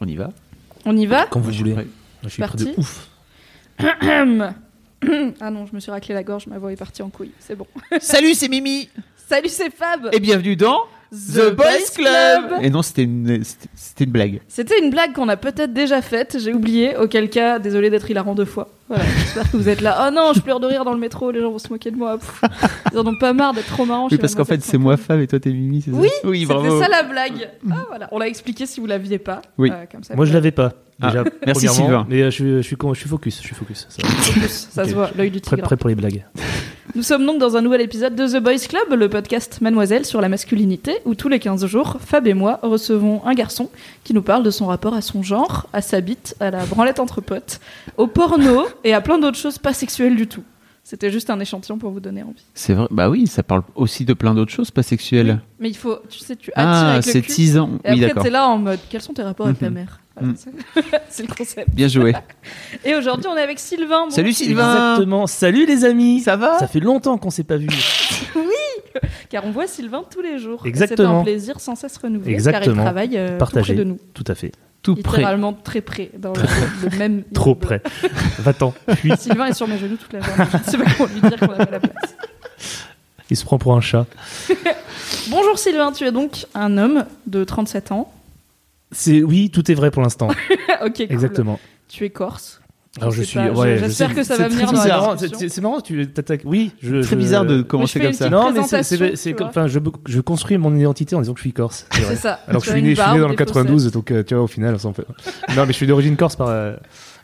[0.00, 0.30] On y va
[0.86, 1.74] On y va Quand vous voulez.
[1.74, 1.86] Ouais.
[2.22, 3.08] Je suis prêt de ouf.
[5.40, 7.56] Ah non, je me suis raclé la gorge, ma voix est partie en couille, c'est
[7.56, 7.66] bon.
[8.00, 10.82] Salut, c'est Mimi Salut, c'est Fab Et bienvenue dans
[11.12, 13.42] The Boys Club Et non, c'était une,
[13.74, 14.40] c'était- une blague.
[14.48, 18.34] C'était une blague qu'on a peut-être déjà faite, j'ai oublié, auquel cas, désolé d'être hilarant
[18.36, 18.68] deux fois.
[18.88, 20.06] Voilà, j'espère que vous êtes là.
[20.08, 21.96] Oh non, je pleure de rire dans le métro, les gens vont se moquer de
[21.96, 22.18] moi.
[22.18, 22.42] Pff,
[22.92, 24.08] ils en ont pas marre d'être trop marrants.
[24.10, 24.96] Oui, parce qu'en fait, c'est moi.
[24.96, 26.80] Fab et toi t'es Mimi, c'est ça Oui, oui C'était bravo.
[26.80, 27.48] ça la blague.
[27.70, 29.42] Ah voilà, on l'a expliqué si vous l'aviez pas.
[29.58, 29.70] Oui.
[29.72, 30.72] Euh, comme ça, Moi, je l'avais pas.
[31.02, 31.12] Ah,
[31.46, 32.06] merci, Sylvain.
[32.08, 33.38] Mais euh, je, suis, je, suis, con- je suis focus.
[33.40, 33.86] Je suis focus.
[34.70, 35.66] Ça se voit, l'œil du Prêt, tigre.
[35.66, 36.24] prêt pour les blagues.
[36.96, 40.20] Nous sommes donc dans un nouvel épisode de The Boys Club, le podcast Mademoiselle sur
[40.20, 43.70] la masculinité, où tous les 15 jours, Fab et moi recevons un garçon
[44.02, 46.98] qui nous parle de son rapport à son genre, à sa bite, à la branlette
[46.98, 47.60] entre potes,
[47.96, 50.42] au porno et à plein d'autres choses pas sexuelles du tout.
[50.82, 52.42] C'était juste un échantillon pour vous donner envie.
[52.54, 55.38] C'est vrai, bah oui, ça parle aussi de plein d'autres choses, pas sexuelles.
[55.60, 57.32] Mais il faut, tu sais, tu attires Ah, avec le c'est cul.
[57.32, 57.70] teasant.
[57.84, 58.22] Et Oui, après, d'accord.
[58.24, 59.74] t'es là en mode, quels sont tes rapports avec ta Mhm.
[59.74, 60.00] mère?
[60.20, 60.36] Mhm.
[60.36, 60.50] c'est-
[61.10, 61.70] C'est le concept.
[61.74, 62.14] Bien joué.
[62.84, 64.04] Et aujourd'hui, on est avec Sylvain.
[64.06, 65.26] Bon, Salut Sylvain Exactement.
[65.26, 66.20] Salut les amis.
[66.20, 67.68] Ça va Ça fait longtemps qu'on s'est pas vu.
[69.30, 70.66] Car on voit Sylvain tous les jours.
[70.66, 71.22] Exactement.
[71.24, 72.24] C'est un plaisir sans cesse renouvelé.
[72.24, 72.82] Car il Exactement.
[72.82, 73.74] travaille euh, tout Partagé.
[73.74, 73.98] près de nous.
[74.14, 74.52] Tout à fait.
[74.82, 75.18] Tout près.
[75.18, 76.40] Littéralement très près, dans le,
[76.90, 77.22] le même.
[77.34, 77.82] Trop près.
[78.38, 78.72] Va-t'en.
[78.96, 80.44] Puis, Sylvain est sur mes genoux toute la journée.
[80.66, 82.16] Sais pas comment lui dire qu'on a pas la place.
[83.30, 84.06] il se prend pour un chat.
[85.28, 88.10] Bonjour Sylvain, tu es donc un homme de 37 ans.
[88.92, 90.28] C'est oui, tout est vrai pour l'instant.
[90.84, 91.06] ok, cool.
[91.10, 91.60] Exactement.
[91.88, 92.60] Tu es corse.
[93.00, 93.38] Alors je suis.
[93.38, 95.16] ouais, j'espère sais- que ça va venir dans la.
[95.16, 96.42] C'est marrant, tu t'attaques.
[96.44, 96.96] Oui, je.
[97.02, 98.28] Très je- bizarre de commencer comme ça.
[98.28, 99.40] Non, mais c'est-.
[99.42, 99.78] Enfin, je,
[100.08, 101.86] je construis mon identité en disant que je suis corse.
[101.92, 102.40] c'est ça.
[102.48, 104.10] Alors que je suis né, une je suis né barbe, dans le des 92, donc
[104.10, 105.06] euh, tu vois, au final, ça en fait.
[105.56, 106.74] Non, mais je suis d'origine corse par, euh,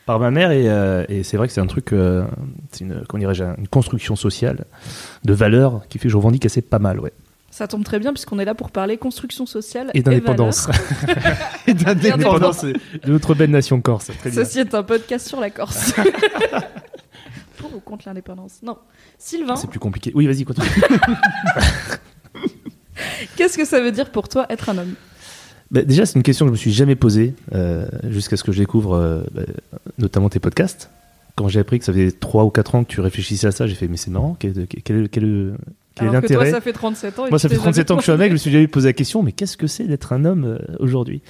[0.07, 2.25] par ma mère et, euh, et c'est vrai que c'est un truc, euh,
[2.71, 4.67] c'est une, comment dirais-je, une construction sociale
[5.25, 7.13] de valeurs qui fait que je revendique assez pas mal, ouais.
[7.57, 10.69] Ça tombe très bien puisqu'on est là pour parler construction sociale Et d'indépendance.
[11.67, 14.11] Et Indépendance de notre belle nation corse.
[14.19, 14.45] Très bien.
[14.45, 15.95] Ceci est un podcast sur la Corse.
[17.57, 18.59] pour ou contre l'indépendance?
[18.63, 18.77] Non.
[19.17, 20.13] Sylvain, C'est plus compliqué.
[20.15, 20.69] Oui, vas-y, continue.
[23.37, 24.95] qu'est-ce que ça veut dire pour toi être un homme?
[25.71, 28.53] Bah, déjà, c'est une question que je me suis jamais posée euh, jusqu'à ce que
[28.53, 29.45] je découvre euh, bah,
[29.97, 30.91] notamment tes podcasts.
[31.37, 33.67] Quand j'ai appris que ça faisait 3 ou 4 ans que tu réfléchissais à ça,
[33.67, 35.55] j'ai fait mais c'est marrant, quel, quel, quel,
[36.05, 37.27] est Alors que toi, ça fait 37 ans.
[37.27, 38.39] et Moi, ça fait t'es 37 jamais ans que je suis un mec, je me
[38.39, 41.23] suis jamais posé la question, mais qu'est-ce que c'est d'être un homme euh, aujourd'hui?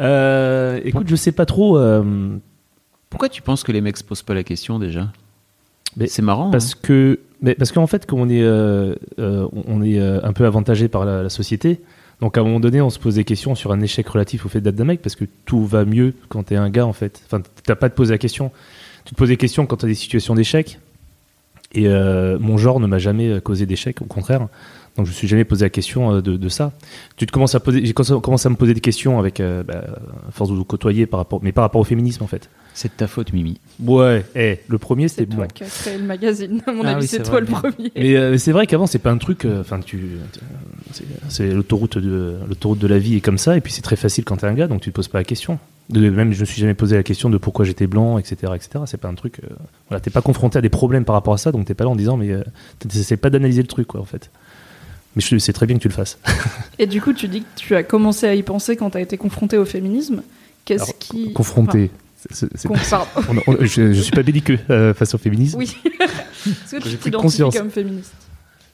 [0.00, 2.36] Euh, Écoute, je sais pas trop, euh,
[3.10, 5.08] Pourquoi tu penses que les mecs se posent pas la question déjà?
[5.96, 6.50] Mais C'est marrant.
[6.50, 10.32] parce que, mais parce qu'en fait, comme on est, euh, euh, on est euh, un
[10.32, 11.80] peu avantagé par la, la société,
[12.20, 14.48] donc à un moment donné, on se pose des questions sur un échec relatif au
[14.48, 17.22] fait d'être un mec, parce que tout va mieux quand t'es un gars, en fait.
[17.26, 18.50] Enfin, t'as pas à te poser la question.
[19.04, 20.78] Tu te poses des questions quand t'as des situations d'échec.
[21.76, 24.48] Et euh, mon genre ne m'a jamais causé d'échec, au contraire.
[24.96, 26.72] Donc je me suis jamais posé la question euh, de, de ça.
[27.18, 29.84] Tu te commences à poser, j'ai commencé à me poser des questions avec, euh, bah,
[30.26, 32.48] à force de vous côtoyer par rapport, mais par rapport au féminisme en fait.
[32.72, 33.58] C'est de ta faute, Mimi.
[33.84, 35.50] Ouais, eh, le premier C'est c'était toi bon.
[35.54, 36.62] qui as créé le magazine.
[36.66, 37.40] À mon Ah avis, oui, c'est c'est toi vrai.
[37.42, 37.92] le premier.
[37.94, 39.44] Mais euh, c'est vrai qu'avant c'est pas un truc.
[39.44, 40.00] euh, Enfin, tu,
[40.92, 43.54] c'est- c'est l'autoroute de l'autoroute de la vie est comme ça.
[43.56, 45.24] Et puis c'est très facile quand t'es un gars, donc tu te poses pas la
[45.24, 45.58] question.
[45.88, 48.84] De, même je me suis jamais posé la question de pourquoi j'étais blanc, etc., etc.
[48.86, 49.38] C'est pas un truc.
[49.44, 49.54] euh,
[49.88, 51.90] voilà, t'es pas confronté à des problèmes par rapport à ça, donc t'es pas là
[51.90, 52.42] en disant mais euh,
[52.80, 54.30] t'essaies pas d'analyser le truc quoi en fait.
[55.14, 56.18] Mais je c'est très bien que tu le fasses.
[56.80, 59.00] Et du coup, tu dis que tu as commencé à y penser quand tu as
[59.00, 60.22] été confronté au féminisme.
[60.64, 61.32] Qu'est-ce qui.
[61.32, 61.90] Confronté.
[62.30, 65.56] C'est- c'est- on- on- je, je suis pas belliqueux euh, face au féminisme.
[65.58, 65.76] Oui.
[66.46, 68.12] Est-ce que tu t'identifies comme féministe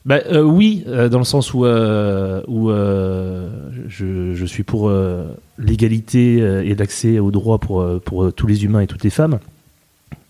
[0.05, 3.49] Bah, euh, oui, euh, dans le sens où, euh, où euh,
[3.87, 5.27] je, je suis pour euh,
[5.57, 9.39] l'égalité et l'accès aux droits pour, pour tous les humains et toutes les femmes.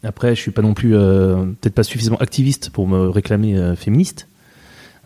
[0.04, 4.28] Après, je suis pas non plus, peut-être pas suffisamment activiste pour me réclamer féministe.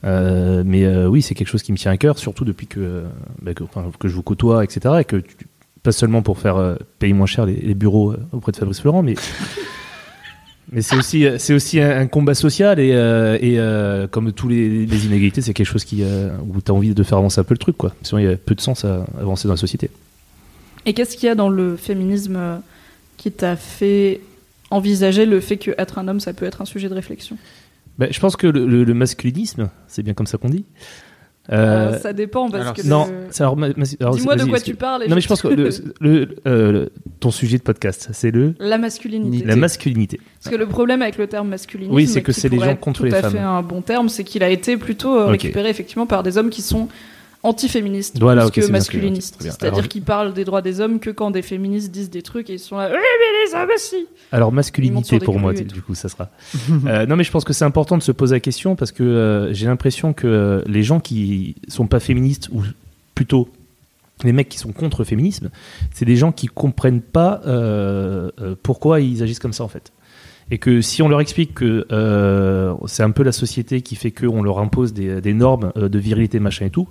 [0.03, 3.03] Mais oui, c'est quelque chose qui me tient à cœur, surtout depuis que,
[3.41, 4.95] bah, que, enfin, que je vous côtoie, etc.
[5.01, 5.21] Et que
[5.83, 9.13] pas seulement pour faire payer moins cher les, les bureaux auprès de Fabrice Florent, mais
[10.71, 14.47] mais c'est aussi, c'est aussi un, un combat social et, euh, et euh, comme tous
[14.49, 17.39] les, les inégalités, c'est quelque chose qui, euh, où tu as envie de faire avancer
[17.39, 17.77] un peu le truc.
[17.77, 17.93] Quoi.
[18.03, 19.89] Sinon, il y a peu de sens à avancer dans la société.
[20.85, 22.57] Et qu'est-ce qu'il y a dans le féminisme euh,
[23.17, 24.21] qui t'a fait
[24.69, 27.37] envisager le fait qu'être un homme, ça peut être un sujet de réflexion?
[27.97, 30.65] Ben, je pense que le, le- le masculinisme, c'est bien comme ça qu'on dit,
[31.51, 32.81] Euh, Euh, ça dépend parce alors, que.
[32.85, 33.57] non, le- alors,
[34.01, 35.03] alors, Dis-moi de quoi tu parles.
[35.03, 35.69] et Non, mais je pense que le,
[36.01, 36.87] le- euh,
[37.21, 39.45] ton sujet de podcast, c'est le La masculinité.
[39.45, 40.19] la masculinité.
[40.43, 42.99] Parce que le problème avec le terme masculinisme, Oui, c'est que c'est les gens contre
[42.99, 43.31] tout les à femmes.
[43.31, 46.49] fait un bon terme, c'est qu'il a été plutôt euh, récupéré effectivement par des hommes
[46.49, 46.89] qui sont
[47.43, 48.65] antiféministes Voilà, plus que.
[48.71, 52.21] Alors, C'est-à-dire je- qu'ils parlent des droits des hommes que quand des féministes disent des
[52.21, 54.07] trucs et ils sont là, oui mais les hommes aussi.
[54.31, 56.29] Alors masculinité pour moi, du coup, ça sera.
[56.85, 59.03] Euh, non, mais je pense que c'est important de se poser la question parce que
[59.03, 62.63] euh, j'ai l'impression que euh, les gens qui sont pas féministes ou
[63.15, 63.49] plutôt
[64.23, 65.49] les mecs qui sont contre le féminisme,
[65.93, 67.41] c'est des gens qui comprennent pas
[68.63, 69.91] pourquoi ils agissent comme ça en fait.
[70.49, 74.11] Et que si on leur explique que euh, c'est un peu la société qui fait
[74.11, 76.87] qu'on leur impose des, normes euh, de virilité machin et tout,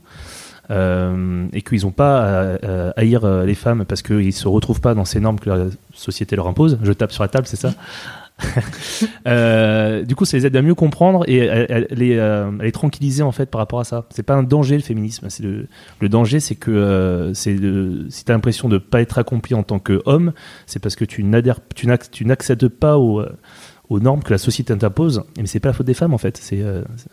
[0.70, 4.80] euh, et qu'ils n'ont pas à, à haïr euh, les femmes parce qu'ils se retrouvent
[4.80, 6.78] pas dans ces normes que la société leur impose.
[6.82, 7.72] Je tape sur la table, c'est ça?
[9.26, 12.62] Euh, du coup, ça les aide à mieux comprendre et à, à les, euh, à
[12.64, 14.06] les tranquilliser en fait par rapport à ça.
[14.10, 15.28] C'est pas un danger le féminisme.
[15.28, 15.68] C'est le,
[16.08, 17.56] danger, c'est que euh, c'est
[18.08, 20.32] si t'as l'impression de pas être accompli en tant qu'homme,
[20.66, 23.36] c'est parce que tu n'adhères, tu n'ac- tu n'accèdes pas aux, euh,
[23.88, 25.24] aux normes que la société t'impose.
[25.38, 26.36] Mais c'est pas la faute des femmes en fait.
[26.36, 26.62] C'est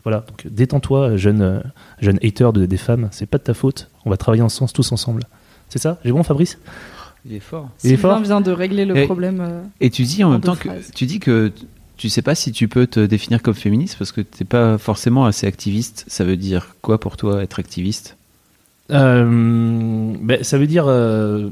[0.03, 0.25] voilà.
[0.45, 1.63] Détends-toi, jeune
[1.99, 3.09] jeune hater de, des femmes.
[3.11, 3.89] C'est pas de ta faute.
[4.05, 5.23] On va travailler ensemble tous ensemble.
[5.69, 5.97] C'est ça?
[6.05, 6.59] J'ai bon, Fabrice?
[7.25, 7.69] Il est fort.
[7.83, 9.39] Il est fort vient de régler le Et- problème.
[9.41, 10.91] euh, Et tu dis en En même temps que phrases.
[10.93, 11.51] tu dis que
[11.97, 15.25] tu sais pas si tu peux te définir comme féministe parce que t'es pas forcément
[15.25, 16.03] assez activiste.
[16.07, 18.17] Ça veut dire quoi pour toi être activiste?
[18.91, 21.49] Euh, ben, ça veut dire euh,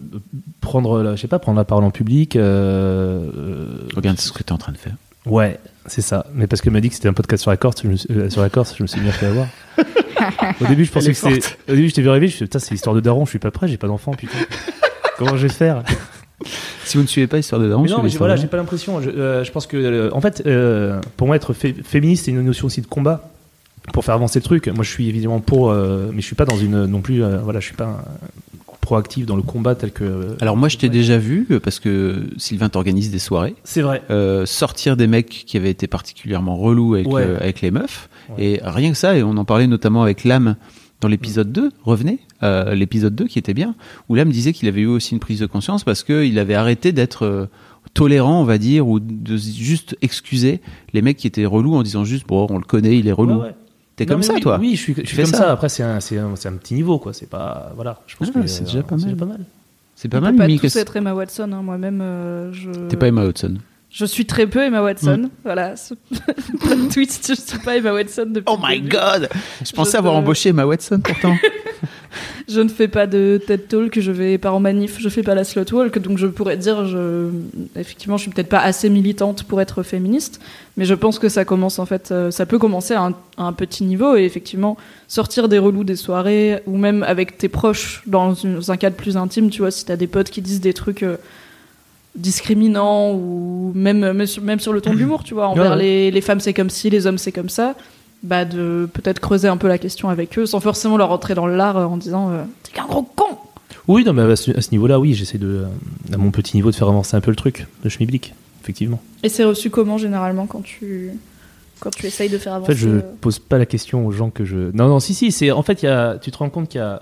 [0.59, 2.35] prendre, la, je sais pas, prendre la parole en public.
[2.35, 3.65] euh, euh,
[3.95, 4.95] Regarde ce que tu es en train de faire.
[5.25, 6.25] ouais, c'est ça.
[6.33, 8.11] Mais parce qu'elle m'a dit que c'était un podcast sur la Corse, je me suis-
[8.13, 9.47] euh, sur la Corse, je me suis bien fait avoir.
[10.61, 11.55] Au début, je pensais que est c'était.
[11.71, 13.23] Au début, je t'ai vu arriver, je me suis dit, putain, c'est l'histoire de Daron,
[13.25, 14.37] je suis pas prêt, j'ai pas d'enfant, putain.
[15.25, 15.83] Comment je vais faire
[16.85, 18.99] Si vous ne suivez pas Histoire de Daron, non, mais voilà, j'ai pas l'impression.
[19.01, 22.31] Je, euh, je pense que, euh, en fait, euh, pour moi, être fé- féministe, c'est
[22.31, 23.29] une notion aussi de combat
[23.93, 24.67] pour faire avancer le truc.
[24.67, 27.21] Moi, je suis évidemment pour, mais je suis pas dans une non plus.
[27.43, 30.35] voilà, je suis pas euh, proactif dans le combat tel que.
[30.41, 33.53] Alors moi je t'ai déjà vu parce que Sylvain t'organise des soirées.
[33.63, 34.01] C'est vrai.
[34.09, 37.21] euh, sortir des mecs qui avaient été particulièrement relous avec, Ouais.
[37.23, 38.09] euh, avec les meufs.
[38.29, 38.43] Ouais.
[38.43, 40.55] Et rien que ça, et on en parlait notamment avec Lame
[40.99, 43.75] dans l'épisode 2, revenez, euh, l'épisode 2 qui était bien,
[44.09, 46.91] où Lame disait qu'il avait eu aussi une prise de conscience parce qu'il avait arrêté
[46.91, 47.45] d'être euh,
[47.93, 50.61] tolérant, on va dire, ou de juste excuser
[50.93, 53.35] les mecs qui étaient relous en disant juste, bon, on le connaît, il est relou.
[53.35, 53.55] Ouais, ouais.
[53.97, 55.37] T'es comme ça, oui, toi Oui, je suis, je suis comme ça.
[55.37, 55.51] ça.
[55.51, 57.13] Après, c'est un, c'est un, c'est un petit niveau, quoi.
[57.13, 57.71] C'est pas.
[57.75, 57.99] Voilà.
[58.07, 59.15] Je pense Ah, que c'est déjà pas mal.
[59.15, 59.41] pas mal.
[59.95, 61.51] C'est pas on mal, peut pas tous être Emma Watson.
[61.53, 61.61] hein.
[61.61, 62.71] Moi-même, euh, je.
[62.87, 63.55] T'es pas Emma Hudson.
[63.91, 65.23] Je suis très peu Emma Watson.
[65.25, 65.29] Mm.
[65.43, 65.75] Voilà.
[65.75, 65.93] ce-
[66.61, 68.45] Plot twist, je suis pas Emma Watson depuis.
[68.51, 69.27] Oh my god
[69.63, 71.35] Je pensais Je avoir te- embauché Emma Watson pourtant.
[72.49, 75.35] Je ne fais pas de TED Talk, je vais pas en manif, je fais pas
[75.35, 77.29] la slot walk, donc je pourrais dire, je...
[77.75, 80.41] effectivement, je suis peut-être pas assez militante pour être féministe,
[80.77, 83.43] mais je pense que ça commence en fait, euh, ça peut commencer à un, à
[83.43, 84.77] un petit niveau et effectivement
[85.07, 88.95] sortir des relous des soirées ou même avec tes proches dans une- dans un cadre
[88.95, 91.17] plus intime, tu vois, si t'as des potes qui disent des trucs euh,
[92.15, 95.69] discriminants ou même même sur, même sur le ton de l'humour, tu vois, envers Ouais,
[95.77, 95.81] ouais.
[95.81, 97.75] Les, les femmes c'est comme ci, les hommes c'est comme ça.
[98.23, 101.47] Bah de peut-être creuser un peu la question avec eux sans forcément leur rentrer dans
[101.47, 103.37] l'art euh, en disant euh, t'es qu'un gros con
[103.87, 106.75] Oui, non, mais à ce, niveau-là, oui, j'essaie de, euh, à mon petit niveau, de
[106.75, 109.01] faire avancer un peu le truc de schmilblick, effectivement.
[109.23, 111.11] Et c'est reçu comment généralement quand tu
[111.81, 114.11] quand tu essayes de faire En avancer fait, je euh, pose pas la question aux
[114.11, 114.71] gens que je.
[114.73, 115.51] Non, non, si, si, c'est.
[115.51, 117.01] En fait, il y a, tu te rends compte qu'il y a.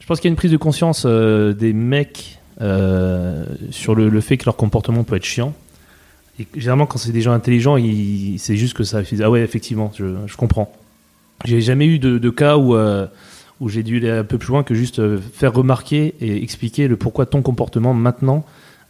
[0.00, 4.08] Je pense qu'il y a une prise de conscience euh, des mecs euh, sur le,
[4.08, 5.54] le fait que leur comportement peut être chiant.
[6.38, 7.76] Et généralement, quand c'est des gens intelligents,
[8.38, 9.00] c'est juste que ça.
[9.00, 10.72] ils disent, ah ouais, effectivement, je, je comprends.
[11.44, 13.06] J'ai jamais eu de, cas où, euh,
[13.60, 16.88] où j'ai dû aller un peu plus loin que juste euh, faire remarquer et expliquer
[16.88, 18.44] le pourquoi ton comportement maintenant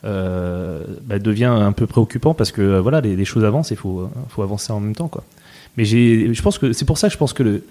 [0.04, 4.42] euh, bah, devient un peu préoccupant parce que voilà, les, choses avancent et faut, faut
[4.42, 5.10] avancer en même temps.
[5.76, 7.62] Mais je pense que c'est pour ça que je pense que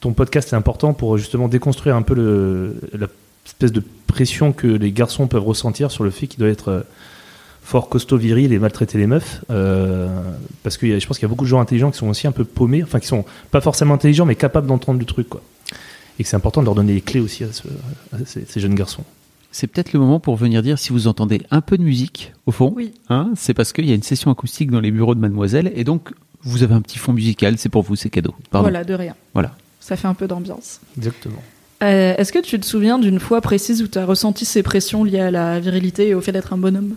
[0.00, 3.06] ton podcast est important pour justement déconstruire un peu le, la
[3.46, 6.84] espèce de pression que les garçons peuvent ressentir sur le fait qu'ils doivent être
[7.64, 10.06] fort costaud viril et maltraiter les meufs euh,
[10.62, 12.32] parce que je pense qu'il y a beaucoup de gens intelligents qui sont aussi un
[12.32, 15.40] peu paumés enfin qui sont pas forcément intelligents mais capables d'entendre du truc quoi
[16.18, 17.66] et que c'est important de leur donner les clés aussi à, ce-
[18.12, 19.02] à ces, ces jeunes garçons
[19.50, 22.52] C'est peut-être le moment pour venir dire si vous entendez un peu de musique au
[22.52, 22.72] fond.
[22.76, 22.92] Oui.
[23.08, 25.82] Hein, c'est parce qu'il y a une session acoustique dans les bureaux de Mademoiselle et
[25.84, 28.34] donc vous avez un petit fond musical, c'est pour vous, c'est cadeau.
[28.50, 28.64] Pardon.
[28.68, 29.14] Voilà, de rien.
[29.32, 29.56] Voilà.
[29.80, 30.80] Ça fait un peu d'ambiance.
[30.98, 31.42] exactement
[31.82, 35.02] Euh, Est-ce que tu te souviens d'une fois précise où tu as ressenti ces pressions
[35.04, 36.94] liées à la virilité et au fait d'être un bonhomme?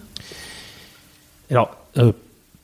[1.51, 2.11] Alors euh,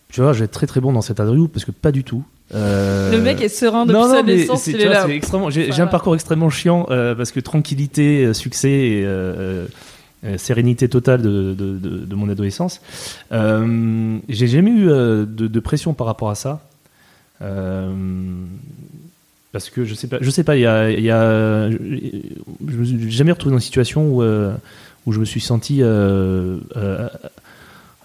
[0.09, 2.03] tu vois je vais être très très bon dans cette interview parce que pas du
[2.03, 2.23] tout
[2.53, 5.03] Euh, Le mec est serein depuis non, sa non, mais naissance, il est vois, là.
[5.07, 11.21] c'est extrêmement- J'ai un parcours extrêmement chiant euh, parce que tranquillité, succès et sérénité totale
[11.21, 12.79] de, de- de- de mon adolescence.
[13.31, 16.61] J'ai jamais eu de, pression par rapport à ça.
[19.51, 21.77] Parce que je sais pas, je sais pas, il y a, y a- je
[22.67, 24.23] je me suis jamais retrouvé dans une situation où,
[25.05, 27.07] où je me suis senti euh, euh,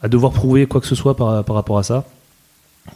[0.02, 2.04] à devoir prouver quoi que ce soit par, par rapport à ça.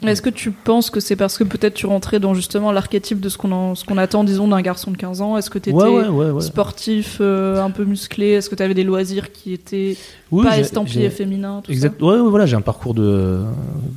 [0.07, 3.29] Est-ce que tu penses que c'est parce que peut-être tu rentrais dans justement l'archétype de
[3.29, 5.37] ce qu'on qu'on attend, disons, d'un garçon de 15 ans?
[5.37, 6.41] Est-ce que tu étais Ouais, ouais, ouais, ouais.
[6.41, 8.31] sportif, euh, un peu musclé?
[8.31, 9.97] Est-ce que tu avais des loisirs qui étaient
[10.31, 12.01] Oui, pas estampillés féminins tout Exact.
[12.03, 13.45] Ouais, voilà, j'ai un parcours de euh,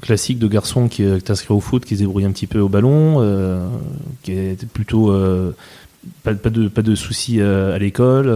[0.01, 2.69] classique de garçon qui est inscrit au foot, qui se débrouille un petit peu au
[2.69, 3.65] ballon, euh,
[4.24, 5.51] qui est plutôt euh,
[6.24, 8.27] pas, pas de pas de soucis euh, à l'école.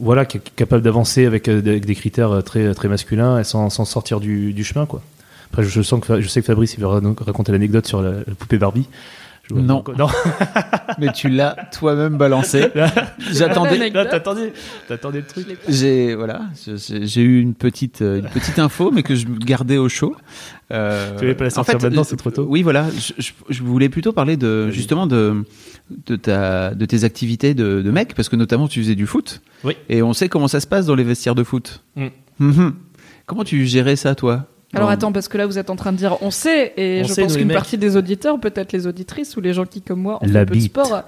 [0.00, 3.70] Voilà, est capable d'avancer avec, euh, avec des critères euh, très très masculins et sans,
[3.70, 5.02] sans sortir du, du chemin, quoi.
[5.50, 8.10] Après, je, sens que je sais que Fabrice il va ra- raconter l'anecdote sur la,
[8.10, 8.86] la poupée Barbie.
[9.50, 9.82] Vois- Non.
[9.96, 10.08] non.
[10.98, 12.68] Mais tu l'as toi-même balancé.
[13.32, 13.90] J'attendais.
[13.90, 14.52] T'attendais,
[14.88, 15.46] t'attendais le truc.
[15.68, 19.88] J'ai voilà, j'ai eu une petite euh, une petite info, mais que je gardais au
[19.88, 20.14] chaud.
[20.70, 22.46] Euh, Tu voulais pas la sortir maintenant, c'est trop tôt.
[22.48, 22.86] Oui, voilà.
[22.90, 25.44] Je, je- je voulais plutôt parler de justement de
[26.06, 29.40] de ta de tes activités de, de mec, parce que notamment tu faisais du foot.
[29.64, 29.76] Oui.
[29.88, 31.82] Et on sait comment ça se passe dans les vestiaires de foot.
[31.96, 32.06] Mm.
[32.40, 32.74] Mhm.
[33.26, 34.46] Comment tu gérais ça, toi?
[34.74, 37.08] Alors attends, parce que là vous êtes en train de dire on sait, et On
[37.08, 40.00] je sait, pense qu'une partie des auditeurs, peut-être les auditrices ou les gens qui, comme
[40.02, 41.02] moi, ont fait un peu de sport,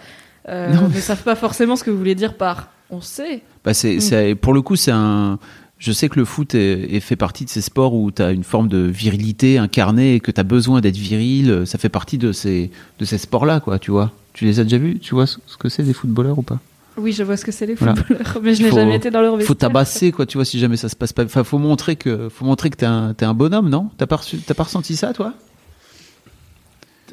[0.49, 0.89] euh, Non.
[0.89, 3.43] ne savent pas forcément ce que vous voulez dire par on sait.
[3.65, 4.01] Bah c'est, Mm.
[4.01, 5.39] c'est- pour le coup, c'est un.
[5.79, 8.33] Je sais que le foot est, est fait partie de ces sports où tu as
[8.33, 11.63] une forme de virilité incarnée et que tu as besoin d'être viril.
[11.67, 14.13] Ça fait partie de ces, de ces sports-là, quoi, tu vois.
[14.35, 16.59] Tu les as déjà vus Tu vois ce que c'est des footballeurs ou pas?
[16.97, 17.95] Oui, je vois ce que c'est les Voilà.
[17.97, 19.57] footballeurs, mais je n'ai Faut- jamais été dans leur Faut vestiaire.
[19.57, 21.25] tabasser, quoi, tu vois, si jamais ça se passe pas.
[21.25, 23.91] Enfin, faut montrer que, faut montrer que t'es un, t'es un bonhomme, non?
[23.97, 25.33] T'as pas, reçu- t'as pas ressenti ça, toi?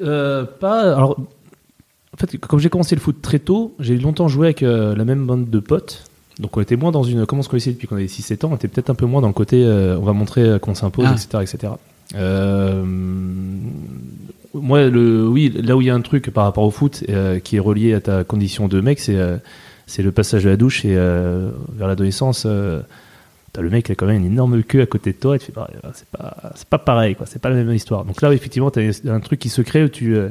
[0.02, 0.82] Euh, pas.
[0.96, 1.18] Alors,
[2.14, 5.06] en fait, comme j'ai commencé le foot très tôt, j'ai longtemps joué avec euh, la
[5.06, 6.04] même bande de potes.
[6.40, 7.26] Donc, on était moins dans une.
[7.26, 8.50] Comment on se connaissait depuis qu'on avait 6-7 ans?
[8.52, 9.64] On était peut-être un peu moins dans le côté.
[9.64, 11.14] euh, on va montrer euh, qu'on s'impose, Ah.
[11.16, 11.40] etc.
[11.56, 11.74] etc.
[12.16, 12.84] Euh,
[14.54, 17.40] moi, le, oui, là où il y a un truc par rapport au foot euh,
[17.40, 19.38] qui est relié à ta condition de mec, c'est euh,
[19.88, 22.44] c'est le passage de la douche et euh, vers l'adolescence.
[22.46, 22.82] euh,
[23.54, 25.40] T'as le mec qui a quand même une énorme queue à côté de toi et
[25.40, 28.22] tu fais bah, c'est pas c'est pas pareil quoi c'est pas la même histoire donc
[28.22, 30.30] là effectivement t'as un truc qui se crée où tu euh,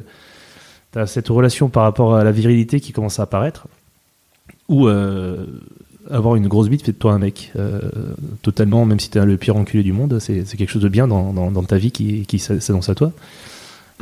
[0.94, 3.66] as cette relation par rapport à la virilité qui commence à apparaître
[4.68, 5.44] ou euh,
[6.08, 7.52] avoir une grosse bite fait de toi un mec
[8.42, 11.08] totalement même si t'es le pire enculé du monde c'est c'est quelque chose de bien
[11.08, 13.12] dans, dans, dans ta vie qui, qui s'annonce à toi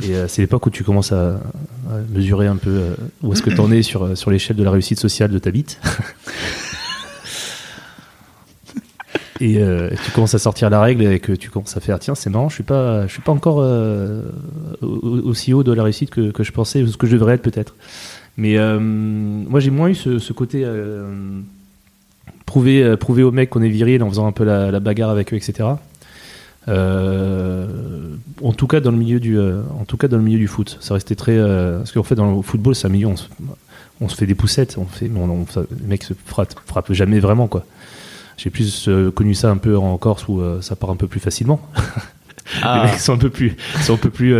[0.03, 1.39] et euh, c'est l'époque où tu commences à,
[2.09, 4.99] mesurer un peu euh, où est-ce que t'en es sur, sur l'échelle de la réussite
[4.99, 5.79] sociale de ta bite.
[9.41, 12.15] Et euh, tu commences à sortir la règle et que tu commences à faire tiens
[12.15, 14.21] c'est marrant je suis pas je suis pas encore euh,
[14.81, 17.17] au- au- aussi haut de la réussite que, que je pensais ou ce que je
[17.17, 17.75] devrais être peut-être.
[18.37, 21.41] Mais euh, moi j'ai moins eu ce, côté euh,
[22.45, 25.33] prouver euh, prouver aux mecs qu'on est viril en faisant un peu la, bagarre avec
[25.33, 25.67] eux etc
[26.69, 27.67] Euh,
[28.43, 30.47] en tout cas dans le milieu du euh, en tout cas dans le milieu du
[30.47, 33.15] foot ça restait très euh, parce qu'en fait dans le football c'est un milieu on
[33.15, 33.27] se,
[34.01, 35.45] on se fait des poussettes on fait mais on, on-
[35.79, 37.65] les mecs se frappent, frappent jamais vraiment quoi
[38.37, 41.19] j'ai plus euh, connu ça un peu en Corse où ça part un peu plus
[41.21, 41.59] facilement.
[42.61, 42.83] Ah.
[42.85, 44.35] Les mecs sont un peu plus, sont un peu plus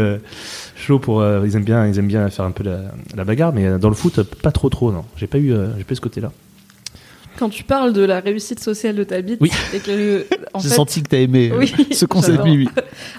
[0.75, 1.25] chauds pour.
[1.43, 2.81] ils aiment bien, ils aiment bien faire un peu la,
[3.15, 5.05] la bagarre, mais dans le foot, pas trop trop non.
[5.17, 6.31] J'ai pas eu, j'ai pas eu ce côté-là.
[7.37, 9.51] Quand tu parles de la réussite sociale de ta bite, Oui.
[9.73, 12.43] et que en J'ai fait, senti que t'as aimé euh, Oui, ce concept.
[12.43, 12.67] Mimi.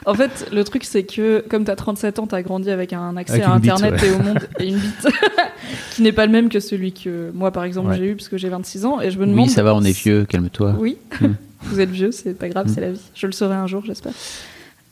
[0.07, 2.93] En fait, le truc, c'est que comme tu as 37 ans, tu as grandi avec
[2.93, 4.09] un accès Avec à bite, Internet ouais.
[4.09, 5.07] et au monde et une bite
[5.95, 7.99] qui n'est pas le même que celui que moi, par exemple, Ouais.
[7.99, 9.01] j'ai eu parce que j'ai 26 ans.
[9.01, 9.47] Et je me demande.
[9.47, 10.75] Oui, ça va, on est vieux, calme-toi.
[10.79, 11.27] Oui, Mm.
[11.63, 12.73] vous êtes vieux, c'est pas grave, Mm.
[12.75, 13.01] c'est la vie.
[13.15, 14.13] Je le saurai un jour, j'espère.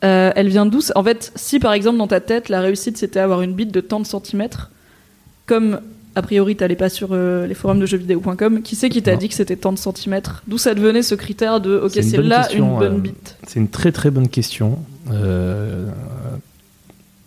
[0.05, 3.21] Euh, elle vient d'où En fait, si par exemple dans ta tête, la réussite c'était
[3.21, 4.71] avoir une bite de tant de centimètres,
[5.47, 5.81] comme
[6.17, 9.29] a priori t'allais pas sur euh, les forums de jeuxvideo.com, qui c'est qui t'a dit
[9.29, 12.73] que c'était tant de centimètres D'où ça devenait ce critère de ok, C'est là question,
[12.73, 14.79] une bonne euh, bite C'est une très très bonne question.
[15.11, 15.89] Euh,